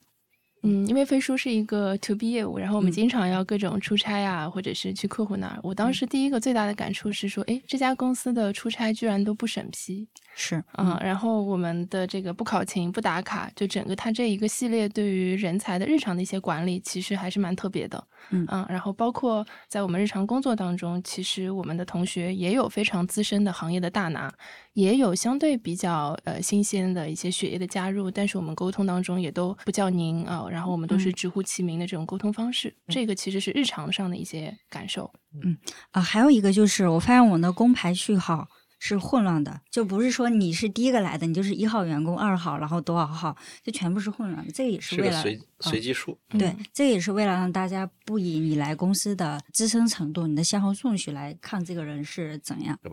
[0.64, 5.60] 嗯，因为飞书是一个 to B 业务，然后我们嗯经常要各种出差啊，或者是去客户那儿。
[5.62, 18.02] 我当时第一个最大的感触是说，诶，这家公司的出差居然都不审批，是，嗯，然后我们的这个不考勤、不打卡，就整个它这一个系列对于人才的日常的一些管理，其实还是蛮特别的。
[18.30, 24.32] 嗯然后包括在我们日常工作当中，其实我们的同学也有非常资深的行业的大拿，
[24.72, 35.12] 也有相对比较呃新鲜的一些血液的加入，但是我们沟通当中也都不叫您啊、然后我们都是嗯直呼其名的这种沟通方式，这个其实是日常上的一些感受。
[35.42, 35.58] 嗯
[35.90, 44.52] 啊、还有一个就是，我发现我们的工牌序号是混乱的，就不是说你是第一个来的，你就是一号员工、二号，然后多少号，就全部是混乱的。
[44.52, 46.18] 这个也是为了是随机数。
[46.28, 52.78] 对这个也是为了让大家不以你来公司的资深程度、你的先后顺序来看这个人是怎样。
[52.82, 52.92] 对，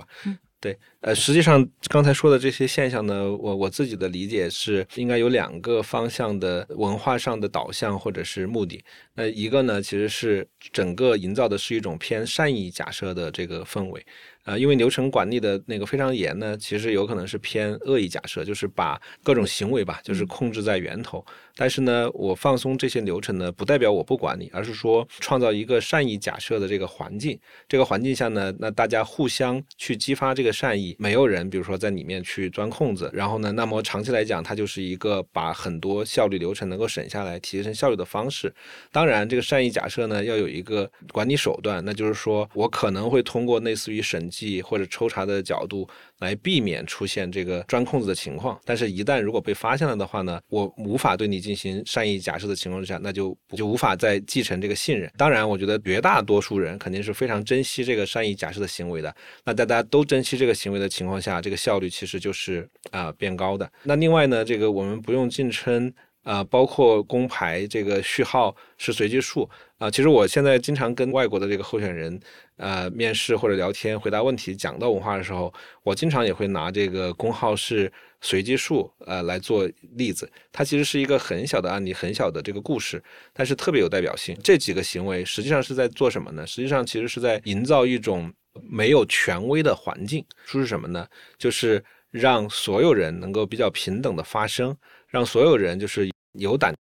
[0.61, 8.79] 对呃，实际上刚才说的这些现象呢，我我自己的理解是应该有两个方向的文化上的导向或者是目的。
[9.15, 14.05] 那一个呢，其实是整个营造的是一种偏善意假设的这个氛围。
[14.43, 21.23] 呃，因为流程管理的那个非常严呢，其实有可能是偏恶意假设，就是把各种行为吧，就是控制在源头。
[21.55, 27.39] 但是呢，我放松这些流程呢，不代表我不管你，而是说创造一个善意假设的这个环境。
[27.67, 38.53] 这个环境下呢，那大家互相去激发这个善意，没有人比如说在里面去钻空子，然后呢，那么长期来讲，它就是一个把很多效率流程能够省下来、提升效率的方式。
[38.91, 45.87] 当然，这个善意假设呢，要有一个管理手段，那就是说我可能会通过类似于审计或者抽查的角度
[46.21, 48.57] 来避免出现这个钻空子的情况。
[48.63, 55.11] 但是，一旦如果被发现了的话呢，我无法对你进行善意假设的情况之下，那就就无法再继承这个信任。
[55.17, 59.13] 当然，我觉得绝大多数人肯定是非常珍惜这个善意假设的行为的。
[59.43, 63.69] 那在大家都珍惜这个行为的情况下，这个效率其实就是啊、变高的。
[63.83, 65.93] 那另外呢，这个我们不用竞争。
[66.23, 72.19] 啊、包括工牌这个序号是随机数啊、其实我现在经常跟外国的这个候选人
[72.57, 80.31] 呃面试或者聊天回答问题讲到文化的时候，我经常也会拿这个工号是随机数呃来做例子。
[80.51, 83.03] 它其实是一个很小的案例，很小的这个故事，
[83.33, 84.37] 但是特别有代表性。
[84.43, 86.45] 这几个行为实际上是在做什么呢？
[86.45, 88.31] 实际上其实是在营造一种
[88.69, 90.23] 没有权威的环境。
[90.45, 91.07] 说是什么呢？
[91.39, 96.75] 就是让所有人能够比较平等的发声，让所有人就是有胆，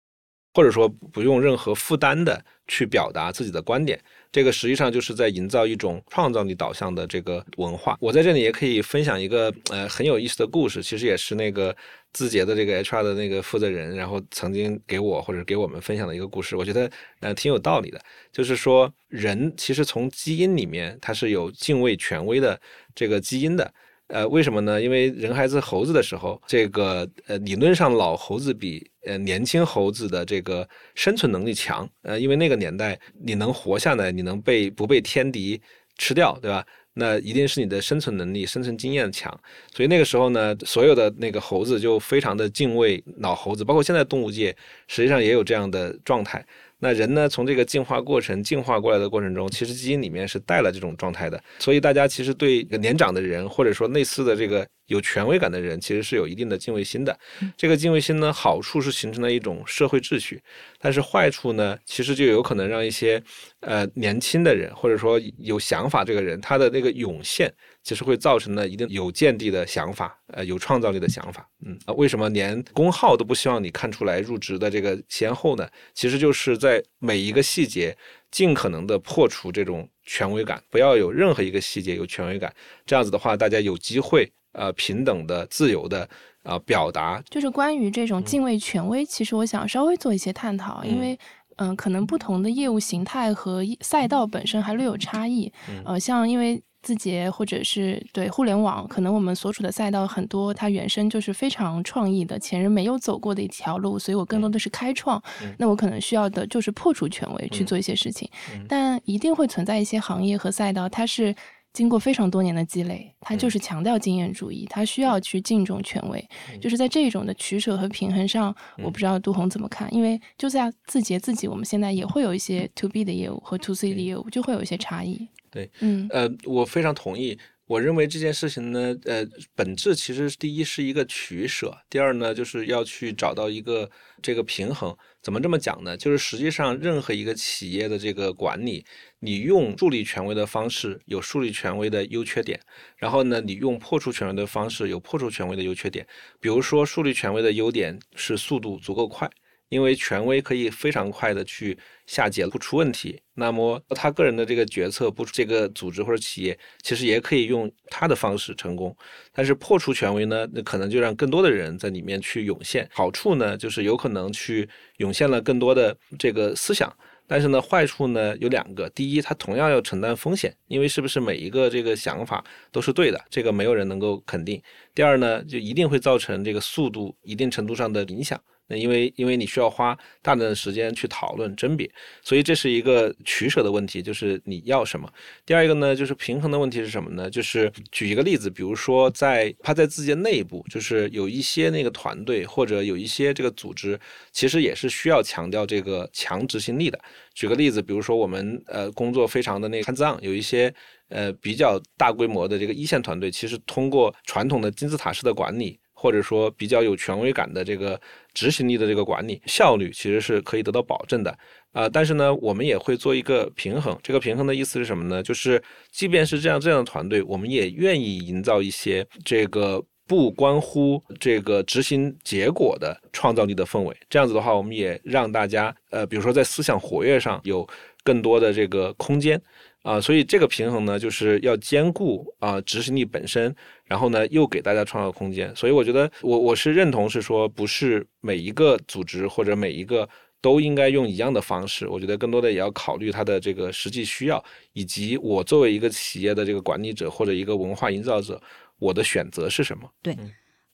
[0.54, 4.00] 或者说不用任何负担的去表达自己的观点。
[4.30, 7.96] 这个实际上就是在营造一种创造力导向的这个文化。
[7.98, 11.74] 我在这里也可以分享一个呃很有意思的故事，其实也是那个
[12.12, 17.98] 字节的这个 HR 的那个负责人，然后曾经给我或者给我们分享的一个故事，我觉得呃挺有道理的。
[18.30, 22.60] 就是说，人其实从基因里面它是有敬畏权威的
[22.94, 23.72] 这个基因的。
[24.08, 24.80] 呃，为什么呢？
[24.80, 31.88] 因为人还是猴子的时候，这个呃理论上老猴子比呃年轻猴子的这个生存能力强。
[32.02, 35.60] 呃，因为那个年代你能活下来，你能被不被天敌
[35.96, 36.64] 吃掉，对吧？
[36.94, 39.32] 那一定是你的生存能力、生存经验强。
[39.72, 44.56] 所以那个时候呢，所有的那个猴子就非常的敬畏老猴子，包括现在动物界
[44.88, 46.44] 实际上也有这样的状态。
[46.80, 51.42] 那人呢，从这个进化过程进化过来的过程中，其实基因里面是带了这种状态的。
[51.58, 57.18] 所以大家其实对年长的人，或者说类似的这个有权威感的人，其实是有一定的敬畏心的。
[57.56, 60.42] 这个敬畏心呢，好处是形成了一种社会秩序，
[60.78, 63.22] 但是坏处呢，其实就有可能让一些
[63.60, 67.50] 呃年轻的人，或者说有想法这个人，他的那个涌现。
[67.84, 75.66] 其实会造成了一定有见地的想法，呃，有创造力的想法，嗯，为什么连工号都不希望你看出来入职的这个先后呢？
[75.94, 77.96] 其实就是在每一个细节
[78.30, 86.08] 尽可能的破除这种权威感，不要有任何一个细节有权威感，这样子的话，大家有机会呃平等的、自由的
[86.42, 87.22] 啊表达。
[87.30, 91.18] 就是关于这种敬畏权威，其实我想稍微做一些探讨，因为
[91.56, 95.52] 嗯，可能不同的业务形态和赛道本身还略有差异，
[95.84, 96.62] 呃，像因为。
[96.80, 105.20] 字节或者是对互联网，可能我们所处的赛道很多，它原生就是非常创意的，前人没有走过的一条路，所以我更多的是开创。
[105.58, 108.30] 那我可能需要的就是破除权威去做一些事情，
[108.68, 111.34] 但一定会存在一些行业和赛道，它是
[111.78, 116.28] 经过非常多年的积累，他就是强调经验主义，他需要去敬重权威。
[116.60, 125.28] 就是在这种的取舍和平衡上，我不知道杜红怎么看，因为就在字节自己，我们现在也会有一些 to B 的业务和 to C 的业务，就会有一些差异。
[125.52, 127.38] 对，嗯，呃，我非常同意。
[127.68, 129.22] 我认为这件事情呢，呃，
[129.54, 133.90] 本质其实第一是一个取舍，第二呢，就是要去找到一个
[134.22, 134.96] 这个平衡。
[135.20, 135.94] 怎么这么讲呢？
[135.94, 138.86] 就是实际上任何一个企业的这个管理，
[139.20, 142.58] 你用树立权威的方式有树立权威的优缺点，
[142.96, 146.06] 然后呢，你用破除权威的方式有破除权威的优缺点。
[146.40, 149.30] 比如说，树立权威的优点是速度足够快。
[149.68, 151.76] 因为权威可以非常快的去
[152.06, 158.96] 下结不出问题，那么他个人的这个决策不出，这个组织或者企业其实也可以用他的方式成功。
[159.32, 162.88] 但是破除权威呢，那可能就让更多的人在里面去涌现。
[162.92, 166.92] 好处呢，就是有可能去涌现了更多的这个思想。
[167.30, 168.88] 但是呢，坏处呢有两个。
[168.88, 174.62] 第一，他同样要承担风险，因为是不是每一个这个想法都是对的，这个没有人能够肯定。
[174.94, 178.40] 第二呢，就一定会造成这个速度一定程度上的影响。
[178.68, 181.90] 那因为因为你需要花大量的时间去讨论甄别，
[182.22, 185.10] 所以这是一个取舍的问题，就是你要什么。
[185.44, 187.28] 第二一个呢，就是平衡的问题是什么呢？
[187.28, 193.98] 就是举一个例子，比如说在他在自己的内部，就是有一些那个团队或者有一些这个组织，
[194.32, 197.00] 其实也是需要强调这个强执行力的。
[197.34, 200.72] 举个例子，比如说我们呃工作非常的那个 hands on，有一些
[201.08, 205.78] 呃比较大规模的这个一线团队，其实通过传统的金字塔式的管理。
[206.00, 208.00] 或者说比较有权威感的这个
[208.32, 211.36] 执行力的这个管理效率，其实是可以得到保证的
[211.72, 211.88] 啊。
[211.88, 213.98] 但是呢，我们也会做一个平衡。
[214.00, 215.20] 这个平衡的意思是什么呢？
[215.20, 223.96] 就是即便是这样这样的团队，我们也愿意营造一些这个不关乎这个执行结果的创造力的氛围。
[224.08, 227.68] 这样子的话，我们也让大家呃，比如说在思想活跃上有
[228.04, 229.42] 更多的这个空间。
[229.84, 233.54] 啊，所以这个平衡呢，就是要兼顾啊执行力本身，
[233.88, 235.54] 然后呢又给大家创造空间。
[235.56, 240.08] 所以我觉得我我是认同是说，不是每一个组织或者每一个
[240.40, 241.88] 都应该用一样的方式。
[241.88, 248.40] 我觉得更多的也要考虑它的这个实际需要，以及我作为一个企业的这个管理者或者一个文化营造者，
[248.78, 249.90] 我的选择是什么？
[250.00, 250.16] 对，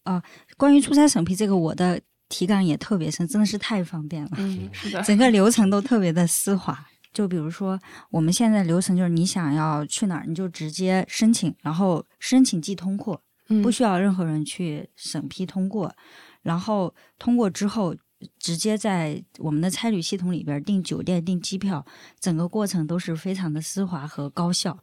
[0.03, 0.22] 啊，
[0.59, 1.98] 关于出差审批这个，我的
[2.29, 4.31] 体感也特别深，真的是太方便了。
[4.37, 6.85] 嗯，是的，整个流程都特别的丝滑。
[7.14, 13.22] 就比如说，我们现在流程就是你想要去哪儿，你就直接申请，然后申请即通过，
[13.62, 15.94] 不需要任何人去审批通过，
[16.42, 17.94] 然后通过之后，
[18.38, 21.87] 直接在我们的差旅系统里边订酒店、订机票，
[22.18, 24.77] 整个过程都是非常的丝滑和高效。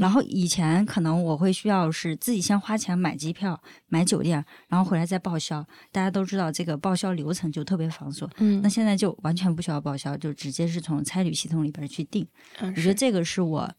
[0.00, 5.64] 然后以前可能我会需要是自己先花钱买机票、买酒店，然后回来再报销。
[5.90, 8.28] 大家都知道这个报销流程就特别繁琐。
[8.38, 12.26] 嗯，那现在就完全不需要报销，就直接是从差旅系统里边去订。
[12.60, 13.70] 我觉得这个是我，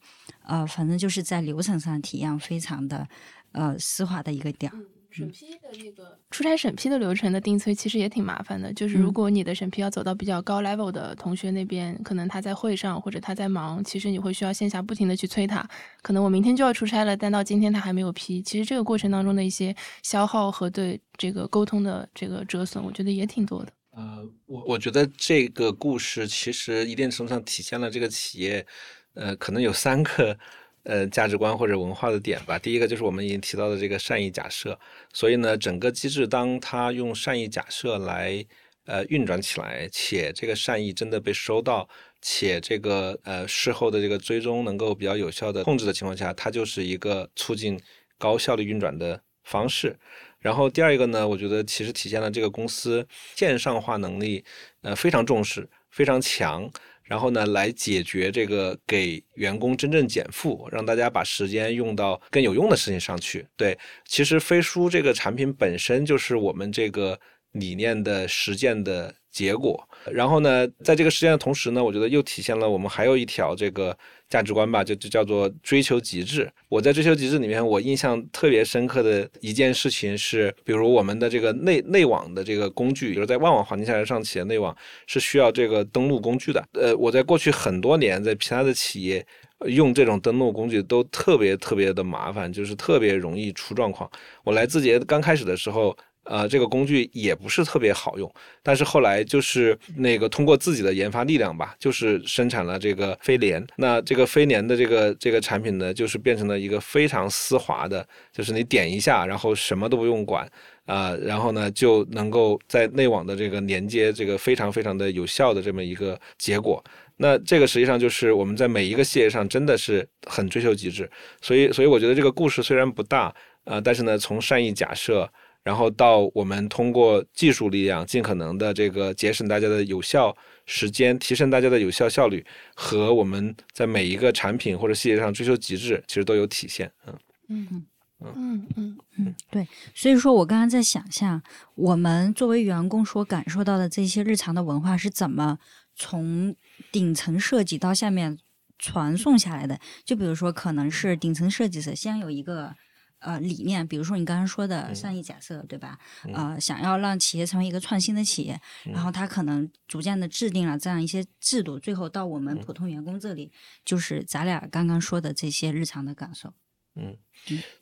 [0.44, 3.08] 呃，反正就是在流程上体验非常的
[3.52, 4.72] 呃丝滑的一个点。
[5.14, 15.68] 审批的那个出差审批的流程的定催其实也挺麻烦的，就是如果你的审批要走到比较高 level 的同学那边，可能他在会上或者他在忙，其实你会需要线下不停的去催他。
[16.02, 18.42] 可能我明天就要出差了，但到今天他还没有批。
[18.42, 23.72] 其实这个过程当中的一些消耗和对这个沟通的这个折损，我觉得也挺多的。
[23.92, 28.66] 呃，我我觉得这个故事其实一定程度上体现了这个企业，
[29.14, 30.38] 呃，可能有三个。
[30.84, 32.60] 呃，价值观或者文化的点吧。
[32.60, 34.78] 第一个就是我们已经提到的这个善意假设，
[35.14, 38.46] 所以呢，整个机制当它用善意假设来
[38.86, 41.88] 呃运转起来，且这个善意真的被收到，
[42.22, 47.80] 且这个呃事后的这个追踪能够比较有效的控制的情况下，它就是一个促进
[48.18, 49.98] 高效率运转的方式。
[50.40, 54.44] 然后第二一个呢，我觉得其实体现了这个公司线上化能力
[54.82, 55.70] 呃非常重视。
[55.94, 56.68] 非常强，
[57.04, 63.46] 然后呢来解决这个给员工真正减负，让大家把时间用到更有用的事情上去。
[63.56, 67.20] 对，其实飞书这个产品本身就是我们这个
[67.52, 69.88] 理念的实践的结果。
[70.12, 73.98] 然后呢，在这个实践的同时呢，我觉得又体现了我们还有一条这个。
[74.34, 76.52] 价值观吧，就就叫做追求极致。
[76.68, 84.76] 我在追求极致里面，我印象特别深刻的一件事情是，比如我们的这个内内网的这个工具，比如在万网环境下上企业内网
[85.06, 86.68] 是需要这个登录工具的。
[86.74, 89.24] 呃，我在过去很多年在其他的企业
[89.68, 94.10] 用这种登录工具都特别特别的麻烦，就是特别容易出状况。
[94.44, 95.96] 我来字节刚开始的时候。
[96.26, 103.66] 呃，这个工具也不是特别好用，但是后来就是那个通过自己的研发力量吧，就是生产了这个飞联。
[103.76, 110.50] 那这个飞联的这个这个产品呢，就是变成了一个非常丝滑的，就是你点一下，然后什么都不用管
[110.86, 116.82] 啊，然后呢就能够在内网的这个连接，这个非常非常的有效的这么一个结果。
[117.18, 121.10] 那这个实际上就是我们在每一个细节上真的是很追求极致。
[121.42, 123.34] 所以，所以我觉得这个故事虽然不大
[123.66, 125.30] 啊，但是呢，从善意假设。
[125.64, 130.36] 然后到我们通过技术力量，尽可能的这个节省大家的有效
[130.66, 132.46] 时间，提升大家的有效效率，
[132.76, 136.92] 和我们在每一个产品或者细节上追求极致，其实都有体现。
[137.06, 137.86] 嗯嗯嗯
[138.26, 139.66] 嗯嗯嗯，对。
[139.96, 141.42] 所以说我刚刚在想象，
[141.76, 145.60] 我们作为员工所感受到的这些日常的文化是怎么
[145.96, 146.54] 从
[146.92, 148.38] 顶层设计到下面
[148.78, 149.80] 传送下来的。
[150.04, 152.76] 就比如说，可能是顶层设计者先有一个。
[153.24, 155.98] 呃，理念，比如说你刚刚说的善意假设，对吧？
[156.34, 163.50] 呃，想要让企业成为一个创新的企业，然后他可能逐渐的制定了这样一些制度，最后到我们普通员工这里，
[163.86, 166.54] 就是咱俩刚刚说的这些日常的感受。
[166.96, 167.18] 嗯，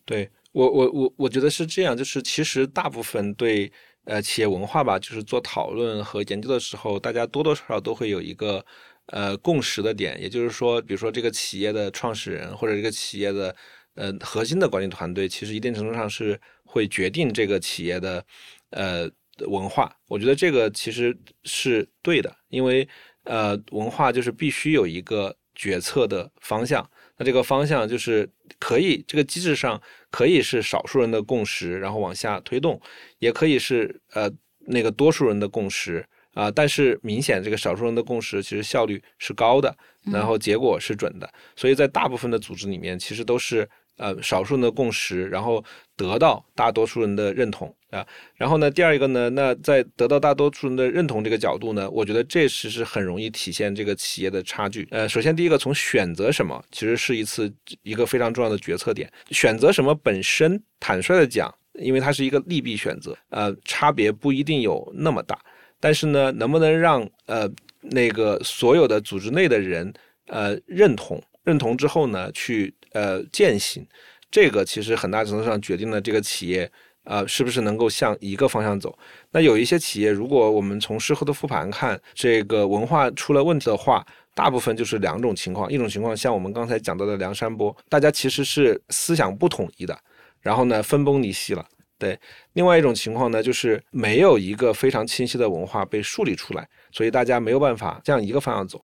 [0.05, 3.71] 对我我我我觉得是这样，就是其实大部分对
[4.05, 8.63] 呃企业文化吧，就是做讨论和研究的时候，大家多多少少都会有一个
[9.07, 13.55] 呃共识的点，也就是说，比如说这个企业的创始人或者这个企业的。
[13.95, 18.25] 呃，核心的管理团队其实一定程度上是会决定这个企业的
[18.69, 19.09] 呃
[19.47, 19.93] 文化。
[20.07, 22.87] 我觉得这个其实是对的，因为
[23.25, 26.89] 呃文化就是必须有一个决策的方向。
[27.17, 28.27] 那这个方向就是
[28.57, 29.79] 可以这个机制上
[30.09, 32.79] 可以是少数人的共识，然后往下推动，
[33.19, 34.31] 也可以是呃
[34.67, 36.49] 那个多数人的共识啊。
[36.49, 39.75] 但是明显这个少数人的共识其实效率是高的，
[40.05, 41.29] 然后结果是准的。
[41.57, 43.67] 所以在大部分的组织里面，其实都是。
[43.97, 45.63] 呃，少数人的共识，然后
[45.95, 48.05] 得到大多数人的认同啊。
[48.35, 54.87] 然后呢，第二一个呢，那在得到大多数人的认同这个角度呢，我觉得这其实很容易体现这个企业的差距。
[54.89, 59.11] 呃，首先第一个，从选择什么，其实是一次一个非常重要的决策点。
[59.29, 65.37] 选择什么本身，坦率的讲，因为它是一个利弊选择，呃，差别不一定有那么大。
[65.79, 67.47] 但是呢，能不能让呃
[67.81, 69.93] 那个所有的组织内的人
[70.27, 71.21] 呃认同？
[71.43, 73.85] 认同之后呢，去呃践行，
[74.29, 76.71] 这个其实很大程度上决定了这个企业
[77.03, 78.97] 呃是不是能够向一个方向走。
[79.31, 89.97] 那有一些企业，如果我们从事后的复盘看，这个文化出了问题的话，大部分就是两种情况：一种情况像我们刚才讲到的梁山泊，大家其实是思想不统一的，
[90.41, 91.65] 然后呢分崩离析了。
[91.97, 92.17] 对，
[92.53, 98.83] 另外一种情况呢，就是没有一个非常清晰的文化被树立出来，所以大家没有办法向一个方向走。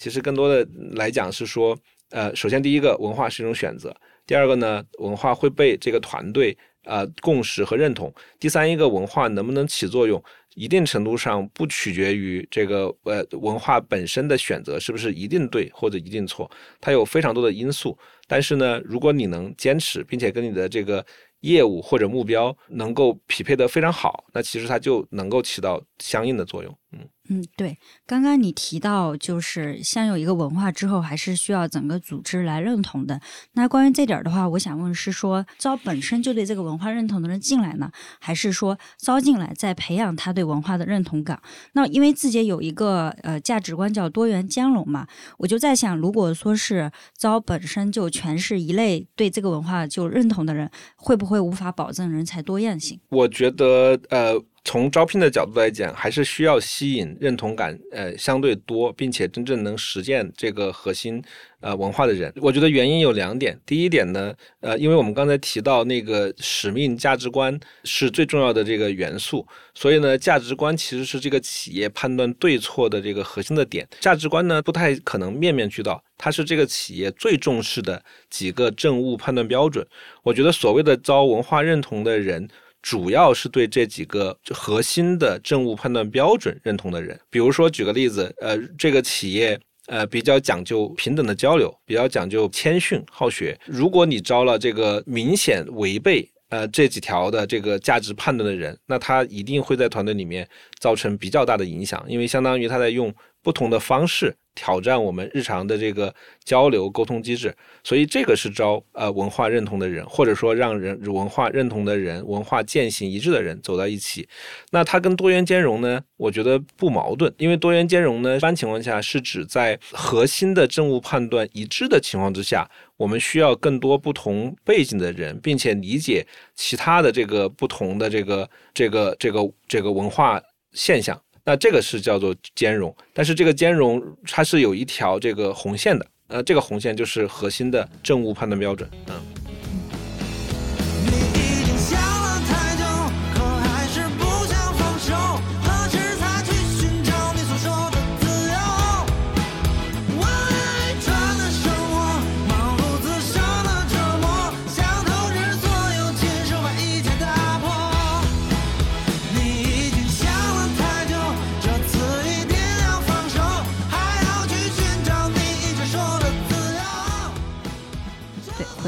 [0.00, 1.78] 其实更多的来讲是说，
[2.08, 3.94] 呃，首先第一个文化是一种选择，
[4.26, 10.20] 第二个呢，文化会被这个团队呃共识和认同，第三一个文化能不能起作用，
[10.54, 17.96] 一定程度上不取决于这个呃文化本身的选择是不是一定对或者一定错，它有非常多的因素。
[18.26, 21.04] 但是呢，如果你能坚持，并且跟你的这个
[21.40, 27.06] 业务或者目标能够匹配的非常好，那其实它就能够起到相应的作用，嗯。
[27.32, 27.78] 嗯，对，
[28.08, 33.20] 刚刚你提到就是先有一个文化之后，还是需要整个组织来认同的。
[33.52, 41.40] 那关于这点的话，我想问是说招本身就对这个文化认同的人进来呢，还是说招进来再培养他对文化的认同感？
[41.74, 45.06] 那因为字节有一个呃价值观叫多元兼容嘛，
[45.38, 52.98] 我就在想，如果说是招本身就全是一类对这个文化就认同的人，会不会无法保证人才多样性？
[53.10, 54.42] 我觉得呃。
[54.62, 61.22] 从招聘的角度来讲，还是需要吸引认同感呃相对多，并且真正能实践这个核心
[61.60, 62.32] 呃文化的人。
[62.36, 63.58] 我觉得原因有两点。
[63.64, 73.88] 第一点呢，呃，因为我们刚才提到那个使命价值观是最重要的这个元素，所以呢，价值观其实是这个企业判断对错的这个核心的点。
[73.98, 79.84] 价值观呢，不太可能面面俱到，它是这个企业最重视的几个政务判断标准。
[80.22, 82.46] 我觉得所谓的招文化认同的人。
[82.82, 87.18] 主要是对这几个核心的政务判断标准认同的人。
[87.28, 93.58] 比如说，举个例子，呃，这个企业呃比较讲究平等的交流，比较讲究谦逊好学。
[93.66, 104.34] 如果你招了这个明显违背呃这几条的这个价值判断的人，那他一定会在团队里面造成比较大的影响，因为相当于他在用不同的方式。
[104.60, 114.28] 挑战我们日常的这个交流沟通机制，所以这个是招呃文化认同的人，或者说让人文化认同的人、文化践行一致的人走到一起。
[114.70, 115.98] 那它跟多元兼容呢？
[116.18, 130.38] 我觉得不矛盾，因为多元兼容呢，一般情况下是指在核心的政务判断一致的情况之下，我们需要更多不同背景的人，并且理解其他的这个不同的这个这个这个这个文化
[130.74, 131.18] 现象。
[131.44, 139.39] 那这个是叫做兼容，但是这个兼容它是有一条这个红线的，呃，这个红线就是核心的政务判断标准，嗯。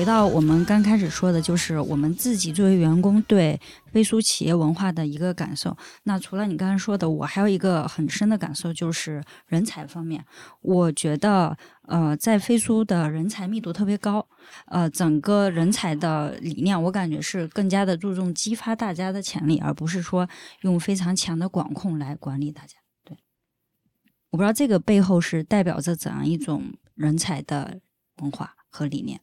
[0.02, 3.60] 回到我们刚开始说的，就是我们自己作为员工对
[3.92, 5.76] 飞书企业文化的一个感受。
[6.02, 10.24] 那除了你刚才说的，我还有一个很深的感受，就是人才方面。
[10.60, 14.26] 我觉得，呃，在飞书的人才密度特别高，
[14.66, 20.28] 呃，整个人才的理念，我感觉是更加的注重激发大家的潜力，而不是说
[20.62, 22.76] 用非常强的管控来管理大家。
[23.04, 23.16] 对，
[24.30, 27.78] 我不知道这个背后是代表着怎样一种人才的
[28.16, 29.20] 文化和理念。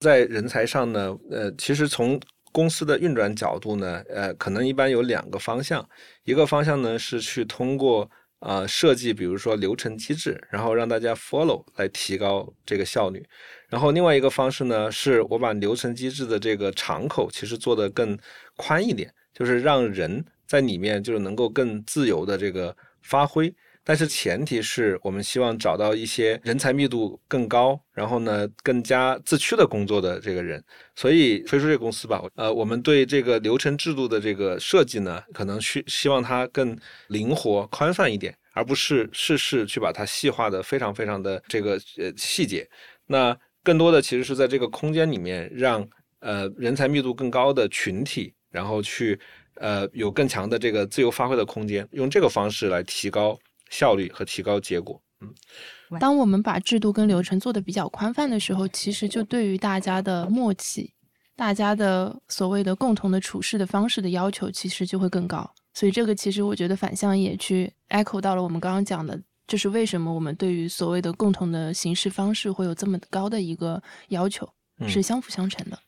[0.00, 2.18] 在人才上呢，呃，其实从
[2.52, 5.86] 公司的运转角度呢，呃，可能一般有两个方向，
[6.24, 13.22] 一个方向呢是去通过呃设计，比如说流程机制，然后让大家 follow 来提高这个效率，
[13.68, 18.18] 然后另外一个方式呢，是我把流程机制的这个敞口其实做得更
[18.56, 23.54] 宽一点，就是让人在里面就是能够更自由的这个发挥。
[23.82, 30.62] 但是前提是我们希望找到一些人才密度更高，然后呢更加自驱的工作的这个人。
[30.94, 36.78] 所以飞书这个公司吧，呃，我们对这个流程制度的这个设计呢，可能需希望它更
[37.08, 42.68] 灵活宽泛一点，而不是事事去把它细化的非常非常的这个呃细节。
[43.06, 45.88] 那更多的其实是在这个空间里面，让
[46.20, 49.18] 呃人才密度更高的群体，然后去
[49.54, 53.38] 呃有更强的这个自由发挥的空间，用这个方式来提高。
[53.70, 55.00] 效率和提高结果。
[55.22, 60.92] 嗯，当我们把制度跟流程做的比较宽泛的时候，其实就对于大家的默契、
[61.36, 65.50] 大家的所谓的共同的处事的方式的要求，其实就会更高。
[65.74, 74.48] 所以这个其实我觉得反向也去 echo 到了我们刚刚讲的，就是为什么我们对于所谓的共同的行事方式会有这么高的一个要求，
[74.88, 75.78] 是相辅相成的。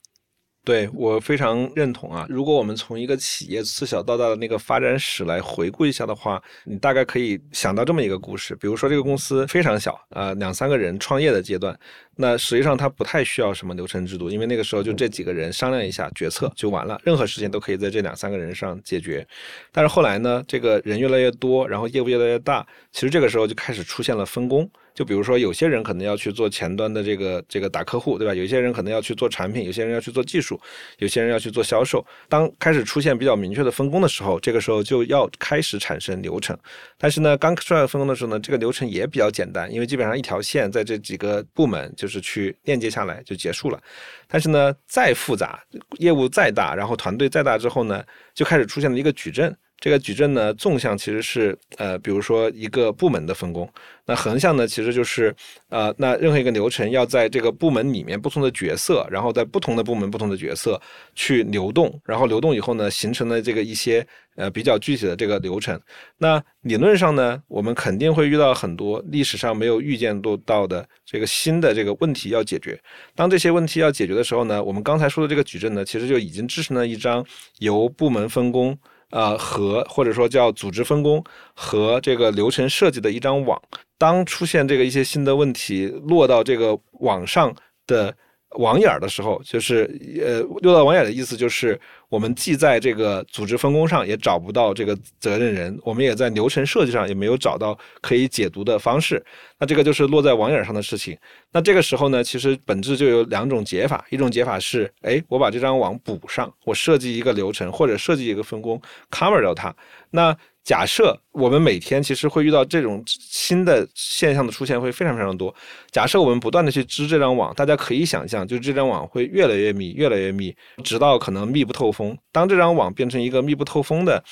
[0.65, 2.25] 对我非常认同啊！
[2.29, 8.55] 如果我们从一个企业自小到大的那个发展史来回顾一下的话，你大概可以想到这么一个故事。
[8.55, 11.77] 比如说，这个公司非常小，呃，两三个人创业的阶段，
[12.15, 19.27] 那实际上它不太需要什么流程制度，因为那个时候就这几个人商量一下决策就完了，任何事情都可以在这两三个人上解决。
[19.73, 24.71] 但是后来呢，这个人越来越多，然后业务越来越大，其实这个时候就开始出现了分工。
[24.95, 28.35] 就比如说，有些人可能要去做前端的这个这个打客户，对吧？
[28.35, 30.61] 有些人可能要去做产品，有些人要去做技术，
[30.99, 32.05] 有些人要去做销售。
[32.29, 36.57] 当开始出现比较明确的分工的时候，这个时候就要开始产生流程。
[36.99, 43.81] 但是呢，刚出来分工的时候呢，这个流程也比较简单，因为基本上一条线在这几个部门就是去链接下来就结束了。
[44.29, 45.59] 但是呢，再复杂，
[45.99, 49.57] 业务再大，然后团队再大之后呢，就开始出现了一个矩阵。
[49.83, 53.67] 这个矩阵呢，纵向其实是呃，比如说一个部门的分工；
[54.07, 55.35] 那横向呢，其实就是
[55.71, 60.81] 呃，那任何一个流程要在这个部门里面不同的角色，然后在不同的部门不同的角色
[61.17, 64.07] 去流动，然后流动以后呢，形成了这个一些
[64.37, 65.77] 呃比较具体的这个流程。
[66.17, 70.17] 那理论上呢，我们肯定会遇到很多历史上没有预见
[70.47, 72.81] 到的这个新的这个问题要解决。
[73.17, 77.27] 当这些问题要解决的时候呢，我们刚才说的这个矩阵呢，其实就已经制成了一张
[77.59, 78.79] 由部门分工。
[79.13, 81.23] 呃，和或者说叫组织分工
[81.55, 83.61] 和这个流程设计的一张网，
[83.99, 87.55] 当出现这个一些新的问题落到这个网上
[87.87, 88.15] 的
[88.57, 89.91] 网眼儿的时候，就是
[90.25, 91.79] 呃，六道网眼的意思就是，
[92.09, 99.25] 我们既在这个组织分工上也找不到这个责任人，我们也在流程设计上也没有找到可以解读的方式。
[99.59, 101.17] 那这个就是落在网眼上的事情。
[101.51, 108.81] 那这个时候呢，其实本质就有两种解法，一种解法是，哎，我把这张网补上，我设计一个流程或者设计一个分工
[109.11, 109.75] cover 掉它。
[110.11, 115.53] 那假设我们每天其实会遇到这种新的现象的出现会非常非常多。
[115.91, 120.55] 假设我们不断的去织这张网，大家可以想象，就是这张网会越来越密，越来越密，
[120.85, 122.17] 直到可能密不透风。
[122.31, 124.23] 当这张网变成一个密不透风的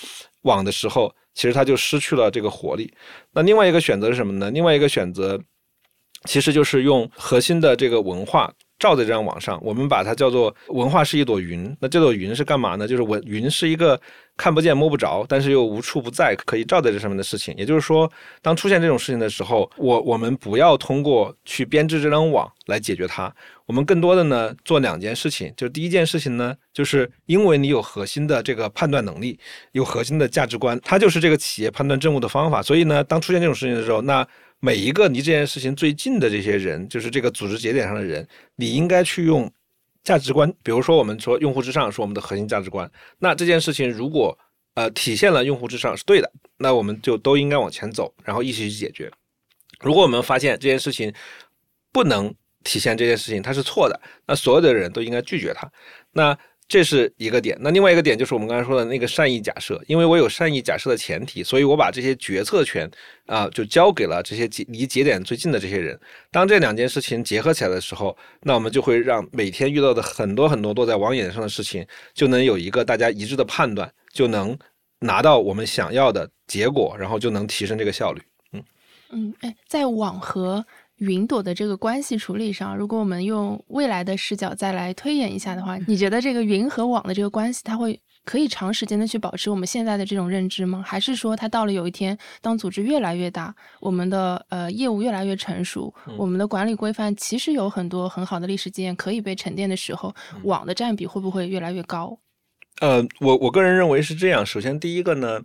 [0.42, 2.92] 网的时候，其实它就失去了这个活力。
[3.32, 4.50] 那另外一个选择是什么呢？
[4.50, 5.40] 另外一个选择
[6.26, 8.52] 其实就是用核心的这个文化。
[8.80, 11.76] 罩在这张网上，我们把它叫做文化是一朵云。
[11.78, 12.88] 那这朵云是干嘛呢？
[12.88, 14.00] 就是文云是一个
[14.36, 17.54] 看不见摸不着，但是又无处不在，可以罩在这上面的事情。
[17.56, 18.10] 也就是说，
[18.40, 23.32] 当出现这种事情的时候，我我们不要通过去编织这张网来解决它，
[23.66, 25.52] 我们更多的呢做两件事情。
[25.56, 29.38] 就是第一件事情呢，就是因为你有核心的这个判断能力，
[29.72, 32.62] 有核心的价值观，它就是这个企业判断政务的方法。
[32.62, 34.26] 所以呢，当出现这种事情的时候，那
[34.60, 39.50] 每一个离这件事情最近的这些人，就是这个组织节点上的人，你应该去用
[40.04, 44.38] 价值观，比如说我们说用户至上是我们的核心价值观，那这件事情如果
[44.74, 49.10] 呃体现了用户至上是对的，那我们就都应该往前走，然后一起去解决。
[49.80, 51.12] 如果我们发现这件事情
[51.90, 55.70] 不能体现这件事情它是错的，那所有的人都应该拒绝它。
[56.12, 56.38] 那
[56.70, 62.88] 这是一个点，那另外一个点就是我们刚才说的那个善意假设，因为我有善意假设的前提，所以我把这些决策权
[63.26, 65.98] 啊、就交给了这些节离节点最近的这些人。
[66.30, 74.56] 当这两件事情结合起来的时候，那我们就会让每天遇到的很多很多落在网眼上的事情，就能有一个大家一致的判断，就能
[75.00, 78.22] 拿到我们想要的结果，然后就能提升这个效率。
[79.12, 80.64] 嗯，哎，在网和
[81.00, 90.84] 云朵的这个关系处理上，如果我们用未来的视角再来推演一下的话，你觉得这个云和网的这个关系，它会可以长时间的去保持我们现在的这种认知吗？
[90.86, 102.18] 还是说，它到了有一天，当组织越来越大，我们的呃业务越来越成熟，我们的管理规范其实有很多很好的历史经验可以被沉淀的时候，网的占比会不会越来越高？
[102.82, 104.44] 呃，我我个人认为是这样。
[104.44, 105.40] 首先，第一个呢，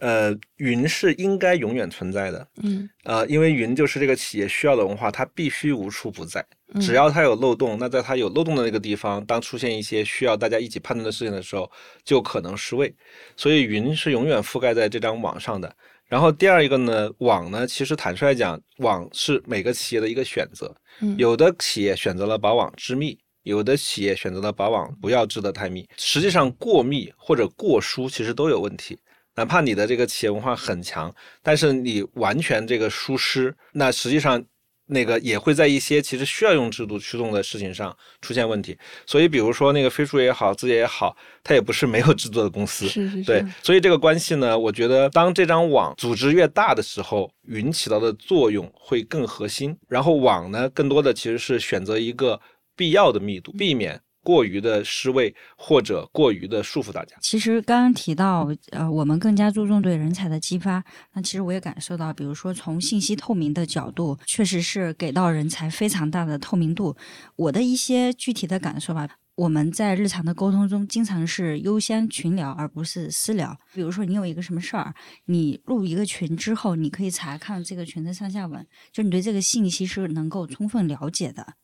[0.00, 6.44] 呃，云是应该永远存在的，嗯呃，因为云就是这个企业需要的文化，它必须无处不在。
[6.74, 11.70] 嗯只要它有漏洞，那在它有漏洞的那个地方，当出现一些需要大家一起判断的事情的时候，
[12.04, 12.92] 就可能失位。
[13.36, 15.74] 所以云是永远覆盖在这张网上的。
[16.06, 20.74] 然后第二一个呢，网呢，其实坦率来讲，网是每个企业的一个选择。
[21.00, 25.88] 嗯有的企业选择了把网织密，有的企业选择了把网不要织得太密。
[25.96, 28.98] 实际上，过密或者过疏其实都有问题。
[29.36, 34.42] 哪怕你的这个企业文化很强，但是你完全这个疏失，那实际上
[34.86, 38.78] 那个也会在一些其实需要用制度驱动的事情上出现问题。
[39.04, 42.86] 所以，比如说那个飞书也好，字节也好，它也不是没有制度的公司。
[42.86, 49.76] 是是是，对，所以这个关系呢，我觉得当这张网组织越大的时候，云起到的作用会更核心。
[49.88, 52.40] 然后网呢，更多的其实是选择一个
[52.76, 57.16] 必要的密度，避免过于的失位或者过于的束缚大家。
[57.20, 60.82] 其实刚刚提到，呃，我们更加注重对人才的激发。
[61.12, 66.96] 那其实我也感受到，比如说从信息透明的角度，确实是给到人才非常大的透明度。
[67.36, 73.56] 我的一些具体的感受吧，我们在日常的沟通中，经常是优先群聊而不是私聊。
[73.74, 74.92] 比如说你有一个什么事儿，
[75.26, 81.54] 你入一个群之后，你可以查看这个群的上下文，就你对这个信息是能够充分了解的。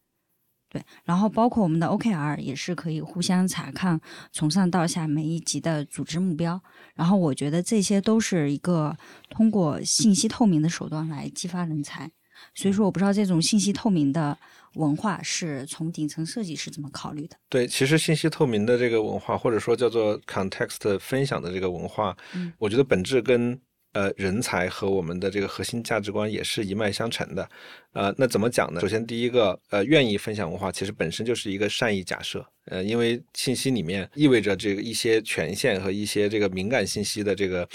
[0.72, 4.00] 对，然后包括我们的 OKR 也是可以互相查看
[4.32, 6.58] 从上到下每一级的组织目标。
[6.94, 8.96] 然后我觉得这些都是一个
[9.28, 12.10] 通过信息透明的手段来激发人才。
[12.54, 14.36] 所以说，我不知道这种信息透明的
[14.76, 17.36] 文化是从顶层设计是怎么考虑的。
[17.50, 23.60] 对，其实信息透明的这个文化，或者说叫做 context 分享的这个文化，嗯我觉得本质跟
[23.92, 27.48] 呃人才和我们的这个核心价值观也是一脉相承的。
[27.92, 28.80] 呃，那怎么讲呢？
[28.80, 37.68] 首先，第一个，呃，愿意分享文化其实本身就是一个善意假设，呃，因为信息里面意味着这个一些权限和一些这个敏感信息的这个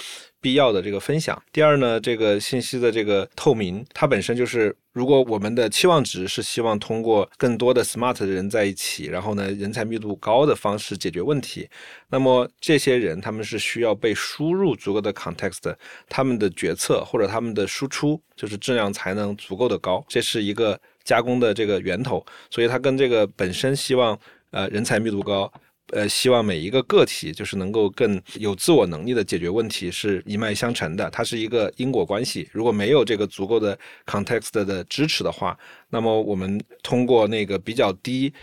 [0.48, 1.38] 必要的这个分享。
[1.52, 11.68] 第二呢，这个信息的这个透明，它本身就是，如果我们的期望值是希望通过更多的 smart 的人在一起，然后呢，人才密度高的方式解决问题，
[12.12, 15.76] 那么这些人他们是需要被输入足够的 context，
[16.08, 24.18] 他们的决策或者他们的输出就是质量才能足够的高，这是一个加工的这个源头，所以它跟这个本身希望
[24.52, 25.52] 呃人才密度高。
[25.92, 32.50] 呃，希望每一个个体就是能够更有自我能力的解决问题，是一脉相承的，它是一个因果关系。
[32.52, 35.58] 如果没有这个足够的 context 的支持的话，
[35.90, 38.34] 那么我们通过那个比较低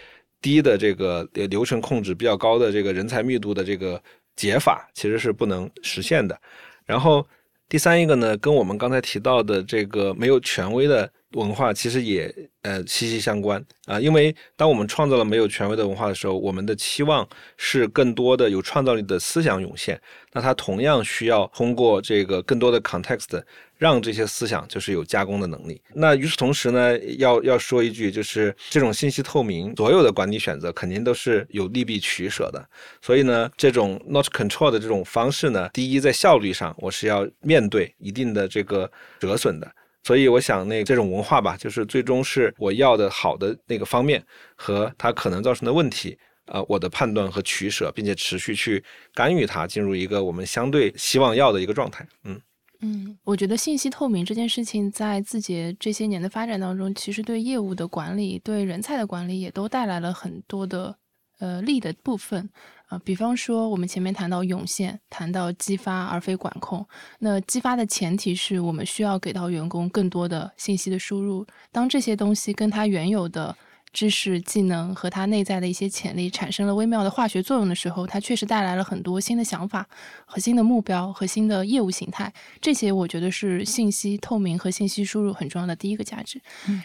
[0.41, 4.03] 低的这个流程控制、比较高的这个人才密度的这个
[4.37, 6.41] 解法，其实是不能实现的。
[6.87, 7.27] 然后
[7.69, 14.01] 第三一个呢，跟我们刚才提到的这个没有权威的文化，其实也呃息息相关啊。
[14.01, 20.01] 因为当我们创造了没有权威的文化的时候，我们的期望是更多的有创造力的思想涌现。
[20.33, 23.41] 那它同样需要通过这个更多的 context，
[23.79, 25.81] 让这些思想就是有加工的能力。
[25.93, 32.69] 那与此同时呢，要要说一句，就是这种信息透明，所有的管理选择肯定都是有利弊取舍的。
[33.01, 39.71] 所以呢，这种 not control 的这种方式呢，第一在效率上，我是要面对一定的这个折损的。
[40.05, 44.23] 所以我想，那这种文化吧，就是最终是我要的好的那个方面
[44.55, 48.85] 和它可能造成的问题，呃，我的判断和取舍，并且持续去
[49.15, 52.07] 干预它，进入一个我们相对希望要的一个状态。
[52.25, 52.41] 嗯
[52.83, 60.95] 嗯，我觉得信息透明这件事情，在字节这些年的发展当中，其实对业务的管理、对人才的管理，也都带来了很多的
[61.39, 62.49] 呃力的部分。
[62.89, 66.87] 啊，比方说我们前面谈到涌现，谈到激发而非管控。
[67.19, 71.47] 那激发的前提是我们需要给到员工更多的信息的输入。
[71.73, 73.57] 当这些东西跟他原有的
[73.95, 79.89] 知识、技能和他内在的一些潜力产生了微妙的化学作用的时候，它确实带来了很多新的想法
[80.27, 82.31] 和新的目标和新的业务形态。
[82.61, 86.39] 这些我觉得是信息透明和信息输入很重要的第一个价值。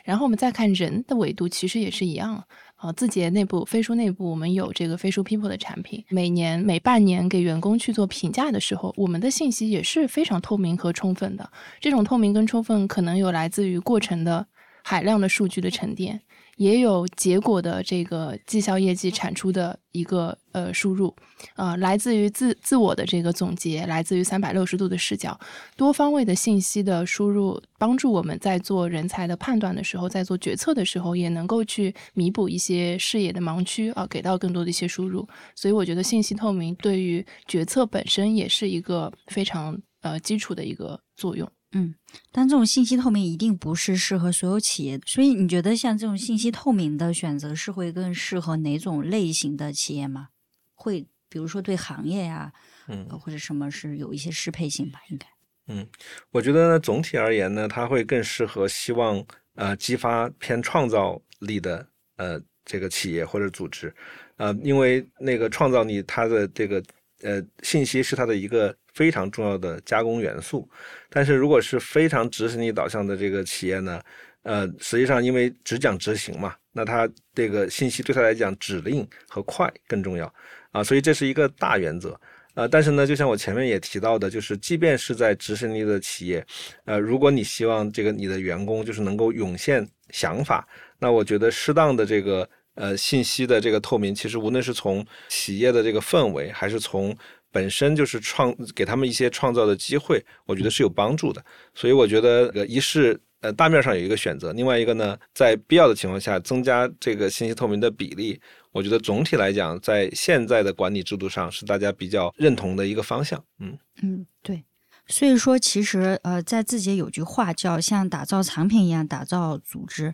[0.05, 2.41] 然后我们再看人的维度，其实也是一样。
[2.79, 11.51] 啊，字节内部、飞书内部，我们有这个飞书 People 的产品，每年每半年给员工去做评价的时候，我们的信息也是非常透明和充分的。
[11.81, 14.47] 这种透明跟充分，可能有来自于过程的
[14.81, 16.21] 海量的数据的沉淀。
[16.59, 21.15] 也有结果的这个绩效业绩产出的一个呃输入，
[21.55, 25.39] 啊，来自于自自我的这个总结，来自于三百六十度的视角，
[25.77, 35.25] 多方位的信息的输入，帮助我们在做人才的判断的时候，在做决策的时候，也能够去弥补一些视野的盲区啊，给到更多的一些输入。
[35.55, 41.49] 所以我觉得信息透明对于决策本身也是一个非常呃基础的一个作用。
[41.71, 41.93] 嗯，
[42.31, 50.29] 但这种信息透明一定不是适合所有企业，所以你觉得像这种信息透明的选择是会更适合哪种类型的企业吗？
[50.73, 52.51] 会，比如说对行业呀，
[52.87, 54.99] 嗯，或者什么是有一些适配性吧？
[55.11, 55.27] 应该，
[55.67, 55.87] 嗯，
[56.31, 63.93] 我觉得呢，总体而言呢，它会更适合希望呃激发偏创造力的呃这个企业或者组织，
[64.37, 66.83] 呃，因为那个创造力它的这个
[67.21, 68.75] 呃信息是它的一个。
[68.93, 70.67] 非常重要的加工元素，
[71.09, 74.01] 但是如果是非常执行力导向的这个企业呢，
[74.43, 80.33] 呃，实际上因为只讲执行嘛，那它这个信息对他来讲指令和快更重要
[80.71, 82.19] 啊，所以这是一个大原则
[82.53, 82.67] 啊。
[82.67, 86.45] 但是呢，就像我前面也提到的，就是即便是在执行力的企业，
[86.85, 90.67] 呃，如果你希望这个你的员工就是能够涌现想法，
[90.99, 97.15] 那我觉得适当的这个呃信息的这个透明，其实无论是从企业的这个氛围，还是从
[97.51, 101.43] 本身就是创给他们一些创造的机会，我觉得是有帮助的。
[101.73, 108.39] 所以我觉得，呃，一是呃大面上有一个选择，另外一个呢，在必要的情况下增加这个信息透明的比例。
[108.71, 113.43] 我觉得总体来讲，在现在的管理制度上是大家比较认同的一个方向。
[113.59, 114.63] 嗯嗯，对。
[115.07, 120.13] 所以说，其实呃，在字节有句话叫“像打造产品一样打造组织”，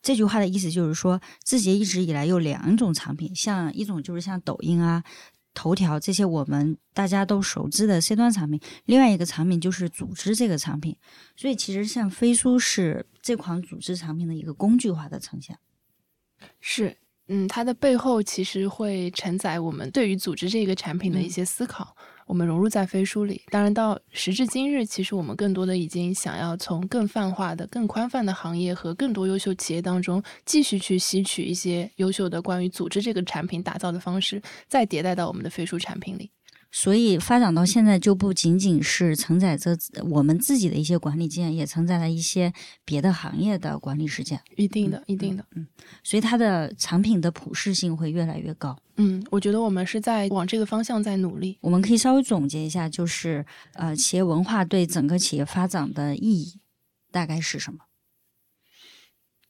[0.00, 5.04] 这句话的意思就是说，字节一直以来有两种产品，像一种就是像抖音啊。
[5.52, 10.96] 头条这些我们大家都熟知的 C 端产品，另外一个产品就是组织这个产品，
[11.36, 15.58] 所以其实像飞书是这款组织产品的一个工具化的呈现。
[16.60, 16.96] 是，
[17.28, 21.96] 嗯，它的背后其实会承载我们对于组织这个产品的一些思考。
[22.30, 36.30] 我们融入在飞书里，当然到时至今日，其实我们更多的已经想要从更泛化的、更宽泛的行业和更多优秀企业当中，继续去吸取一些优秀的关于组织这个产品打造的方式，再迭代到我们的飞书产品里。
[36.72, 39.76] 所以发展到现在，就不仅仅是承载着
[40.08, 42.52] 我们自己的一些管理经验，也承载了一些
[42.84, 44.40] 别的行业的管理实践。
[44.56, 45.66] 一定的，一定的，嗯。
[46.04, 48.78] 所以它的产品的普适性会越来越高。
[48.96, 51.58] 嗯，我觉得我们是在往这个方向在努力。
[51.60, 53.44] 我们可以稍微总结一下，就是
[53.74, 56.60] 呃，企业文化对整个企业发展的意义
[57.10, 57.80] 大概是什么？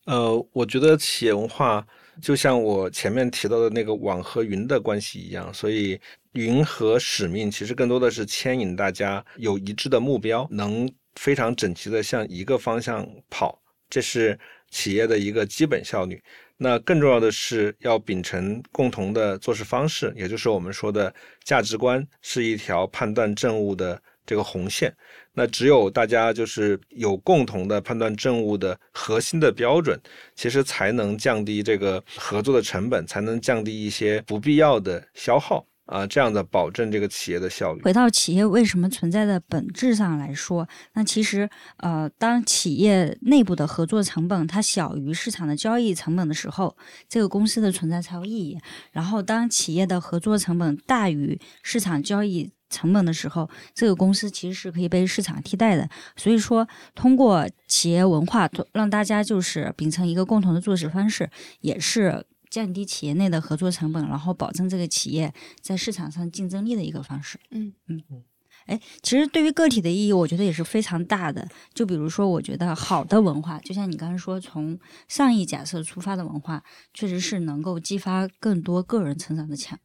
[0.07, 1.87] 呃，我觉得企业文化
[2.21, 6.01] 就像我前面提到的那个网和云的关系一样，所以。
[6.35, 14.39] 云和使命其实更多的是牵引大家有一致的目标，能非常整齐的向一个方向跑，这是
[14.71, 16.23] 企业的一个基本效率。
[16.57, 21.13] 那更重要的是要秉承共同的做事方式，也就是我们说的
[21.43, 24.01] 价值观，是一条判断政务的
[24.31, 24.95] 这个红线。
[25.35, 30.01] 那只有大家就是有共同的判断政务的核心的标准，
[30.37, 37.83] 其实才能降低这个合作的成本，才能降低一些不必要的消耗啊，这样的保证这个企业的效率。
[37.83, 46.77] 回到企业为什么存在的本质上来说，那其实呃，当企业内部的合作成本它小于市场的交易成本的时候，
[47.09, 48.59] 这个公司的存在才有意义。
[48.93, 55.87] 然后当企业的合作成本大于市场交易，成本的时候，这个公司其实是可以被市场替代的。
[56.17, 61.29] 所以说，通过企业文化，让大家就是秉承一个共同的做事方式，
[61.61, 67.39] 也是降低企业内的合作成本，然后保证这个企业在市场上竞争力的一个方式。
[67.51, 68.23] 嗯嗯嗯。
[68.67, 71.49] 哎，其实对于个体的意义，我觉得也是非常大的。
[71.75, 76.63] 就比如说，我觉得好的文化，就像你刚才说，从上一假设出发的文化，
[76.95, 79.81] 确实是能够激发更多个人成长的潜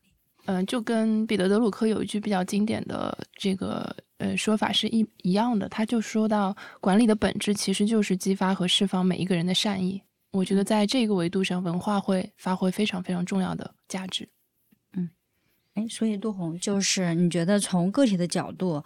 [0.46, 0.54] 力。
[0.54, 10.02] 嗯，就跟彼得德鲁克有一句比较经典的这个呃说法是一一样的，他就说到管理的本质其实就是激发和释放每一个人的善意。
[10.32, 14.30] 我觉得在这个维度上，文化会发挥非常非常重要的价值。
[14.94, 15.10] 嗯，
[15.76, 18.84] 哎，所以杜红，就是你觉得从个体的角度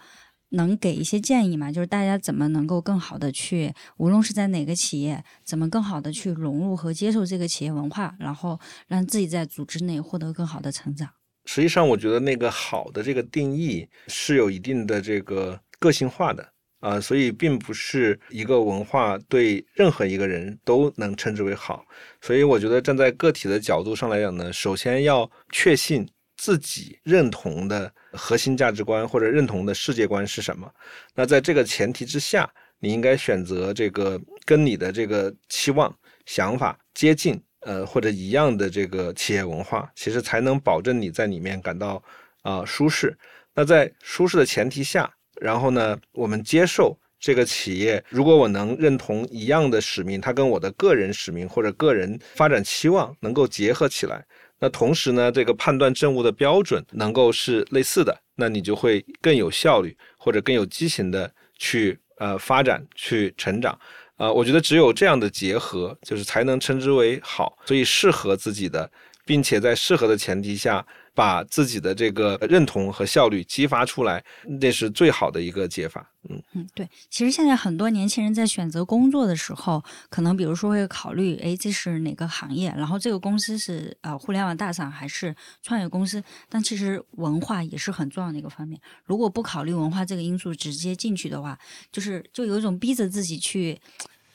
[0.50, 1.72] 能给一些建议吗？
[1.72, 11.10] 就是大家怎么能够更好的去，无论是在哪个企业，怎么更好的去融入和接受这个企业文化，然后让自己在组织内获得更好的成长。
[11.52, 16.48] 实际上，我觉得那个好的这个定义是有一定的这个个性化的
[16.78, 21.84] 啊，所以并不是一个文化对任何一个人都能称之为好。
[22.20, 30.72] 所以我觉得站在个体的角度上来讲呢，首先要确信自己认同的核心价值观或者认同的世界观是什么。
[31.16, 32.48] 那在这个前提之下，
[32.78, 35.92] 你应该选择这个跟你的这个期望
[36.26, 37.42] 想法接近。
[37.60, 42.02] 呃，或者一样的这个企业文化，其实才能保证你在里面感到
[42.42, 43.16] 啊舒适。
[43.54, 54.24] 那在舒适的前提下，然后呢，我们接受这个企业，如果我能认同一样的使命，它跟我的个人使命或者个人发展期望能够结合起来，
[54.58, 63.78] 那同时呢，这个判断政务的标准能够是类似的，那你就会更有效率或者更有激情的去呃发展去成长。
[64.20, 67.56] 啊，我觉得只有这样的结合，就是才能称之为好。
[67.64, 68.90] 所以适合自己的，
[69.24, 70.84] 并且在适合的前提下。
[71.14, 74.24] 把自己的这个认同和效率激发出来，
[74.60, 76.10] 那是最好的一个解法。
[76.28, 76.88] 嗯嗯，对。
[77.08, 82.72] 其实现在很多年轻人在选择工作的时候，可能比如说会考虑，哎，这是哪个行业？
[82.76, 86.22] 然后这个公司是呃互联网大厂还是创业公司？
[86.48, 88.78] 但其实文化也是很重要的一个方面。
[89.04, 91.58] 如果不考虑文化这个因素直接进去的话，
[91.90, 93.80] 就是就有一种逼着自己去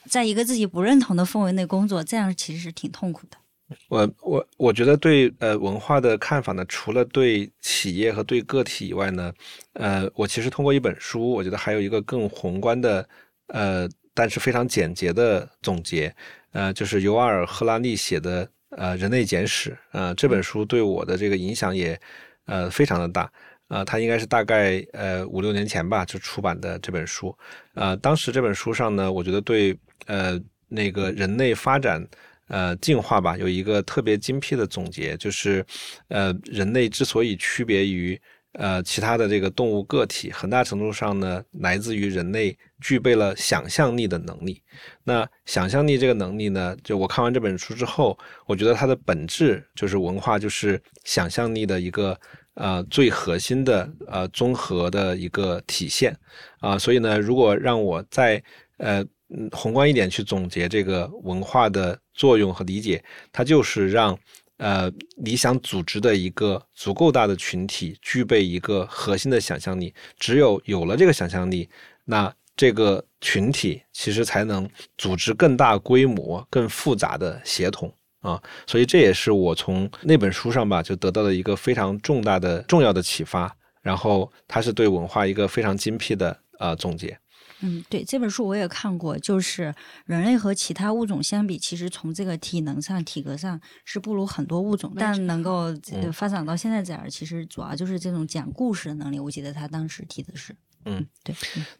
[0.07, 3.37] 在一个自己不认同的氛围内工作，这样其实是挺痛苦的。
[3.89, 9.33] 我我我觉得对呃文化的看法呢，除了对企业和对个体以外呢，
[9.73, 13.07] 呃，我其实通过一本书，我觉得还有一个更宏观的
[13.47, 16.15] 呃，但是非常简洁的总结，
[16.51, 21.99] 呃，就是尤瓦尔·赫拉利写的呃《人类简史》呃，这本书对我的这个影响也
[22.45, 23.31] 呃非常的大。
[23.69, 27.35] 呃，它应该是大概呃五六年前吧就出版的这本书。
[27.73, 32.07] 呃，当时这本书上呢，我觉得对呃那个人类发展。
[32.47, 35.65] 呃，进化吧，有一个特别精辟的总结，就是，
[36.09, 38.19] 呃，人类之所以区别于
[38.53, 44.61] 呃其他的这个动物个体，很大程度上呢，来自于人类具备了想象力的能力。
[45.03, 52.15] 那想象力这个能力呢，就我看完这本书之后，我觉得它的本质就是文化，就是想象力的一个
[52.53, 56.15] 呃最核心的呃综合的一个体现
[56.59, 56.77] 啊。
[56.77, 58.43] 所以呢，如果让我在
[58.77, 59.03] 呃。
[59.51, 64.17] 宏观一点去总结这个文化的作用和理解，它就是让
[64.57, 69.93] 呃理想组织的一个足够大的群体具备一个核心的想象力。
[70.17, 71.69] 只有有了这个想象力，
[72.05, 78.41] 那这个群体其实才能组织更大规模、更复杂的协同啊。
[78.65, 83.53] 所以这也是我从那本书上吧就得到了一个非常重大的、重要的启发。
[83.81, 87.15] 然后它是对文化一个非常精辟的呃总结。
[87.61, 89.73] 嗯，对这本书我也看过，就是
[90.05, 95.73] 人类和其他物种相比，其实从这个体能上、体格上是不如很多物种，但能够。
[96.11, 99.19] 发展到现在这样，其实主要就是这种讲故事的能力。
[99.19, 101.35] 我记得他当时提的是，嗯，对，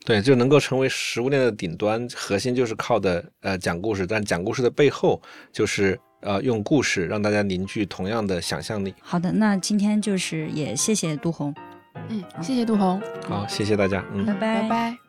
[0.05, 5.21] 对，就能够成为食物链的顶端，核心就是靠的呃讲故事，但讲故事的背后
[5.51, 8.93] 就是呃用故事让大家凝聚同样的想象力。
[9.01, 11.53] 好的，那今天就是也谢谢杜红，
[12.09, 15.04] 嗯，谢谢杜红，好，谢谢大家，嗯，拜拜，拜拜。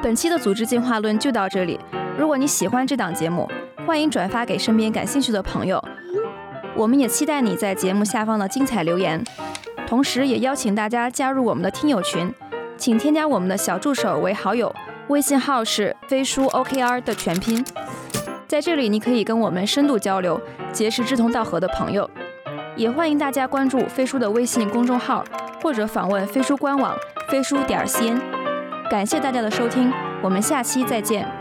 [0.00, 1.78] 本期的组织进化论就到这里。
[2.16, 3.50] 如果你喜欢这档节目，
[3.84, 5.82] 欢迎转发给身边感兴趣的朋友。
[6.76, 9.22] 我们也期待你在节目下方的精彩留言。
[9.88, 12.32] 同时也邀请大家加入我们的听友群，
[12.76, 14.72] 请添加我们的小助手为好友，
[15.08, 17.64] 微信号是飞书 OKR 的全拼。
[18.46, 20.40] 在这里，你可以跟我们深度交流，
[20.70, 22.08] 结识志同道合的朋友。
[22.76, 25.24] 也欢迎大家关注飞书的微信公众号，
[25.60, 26.94] 或者访问飞书官网
[27.28, 28.20] 飞书点 cn。
[28.90, 31.37] 感谢大家的收听，我们下期再见。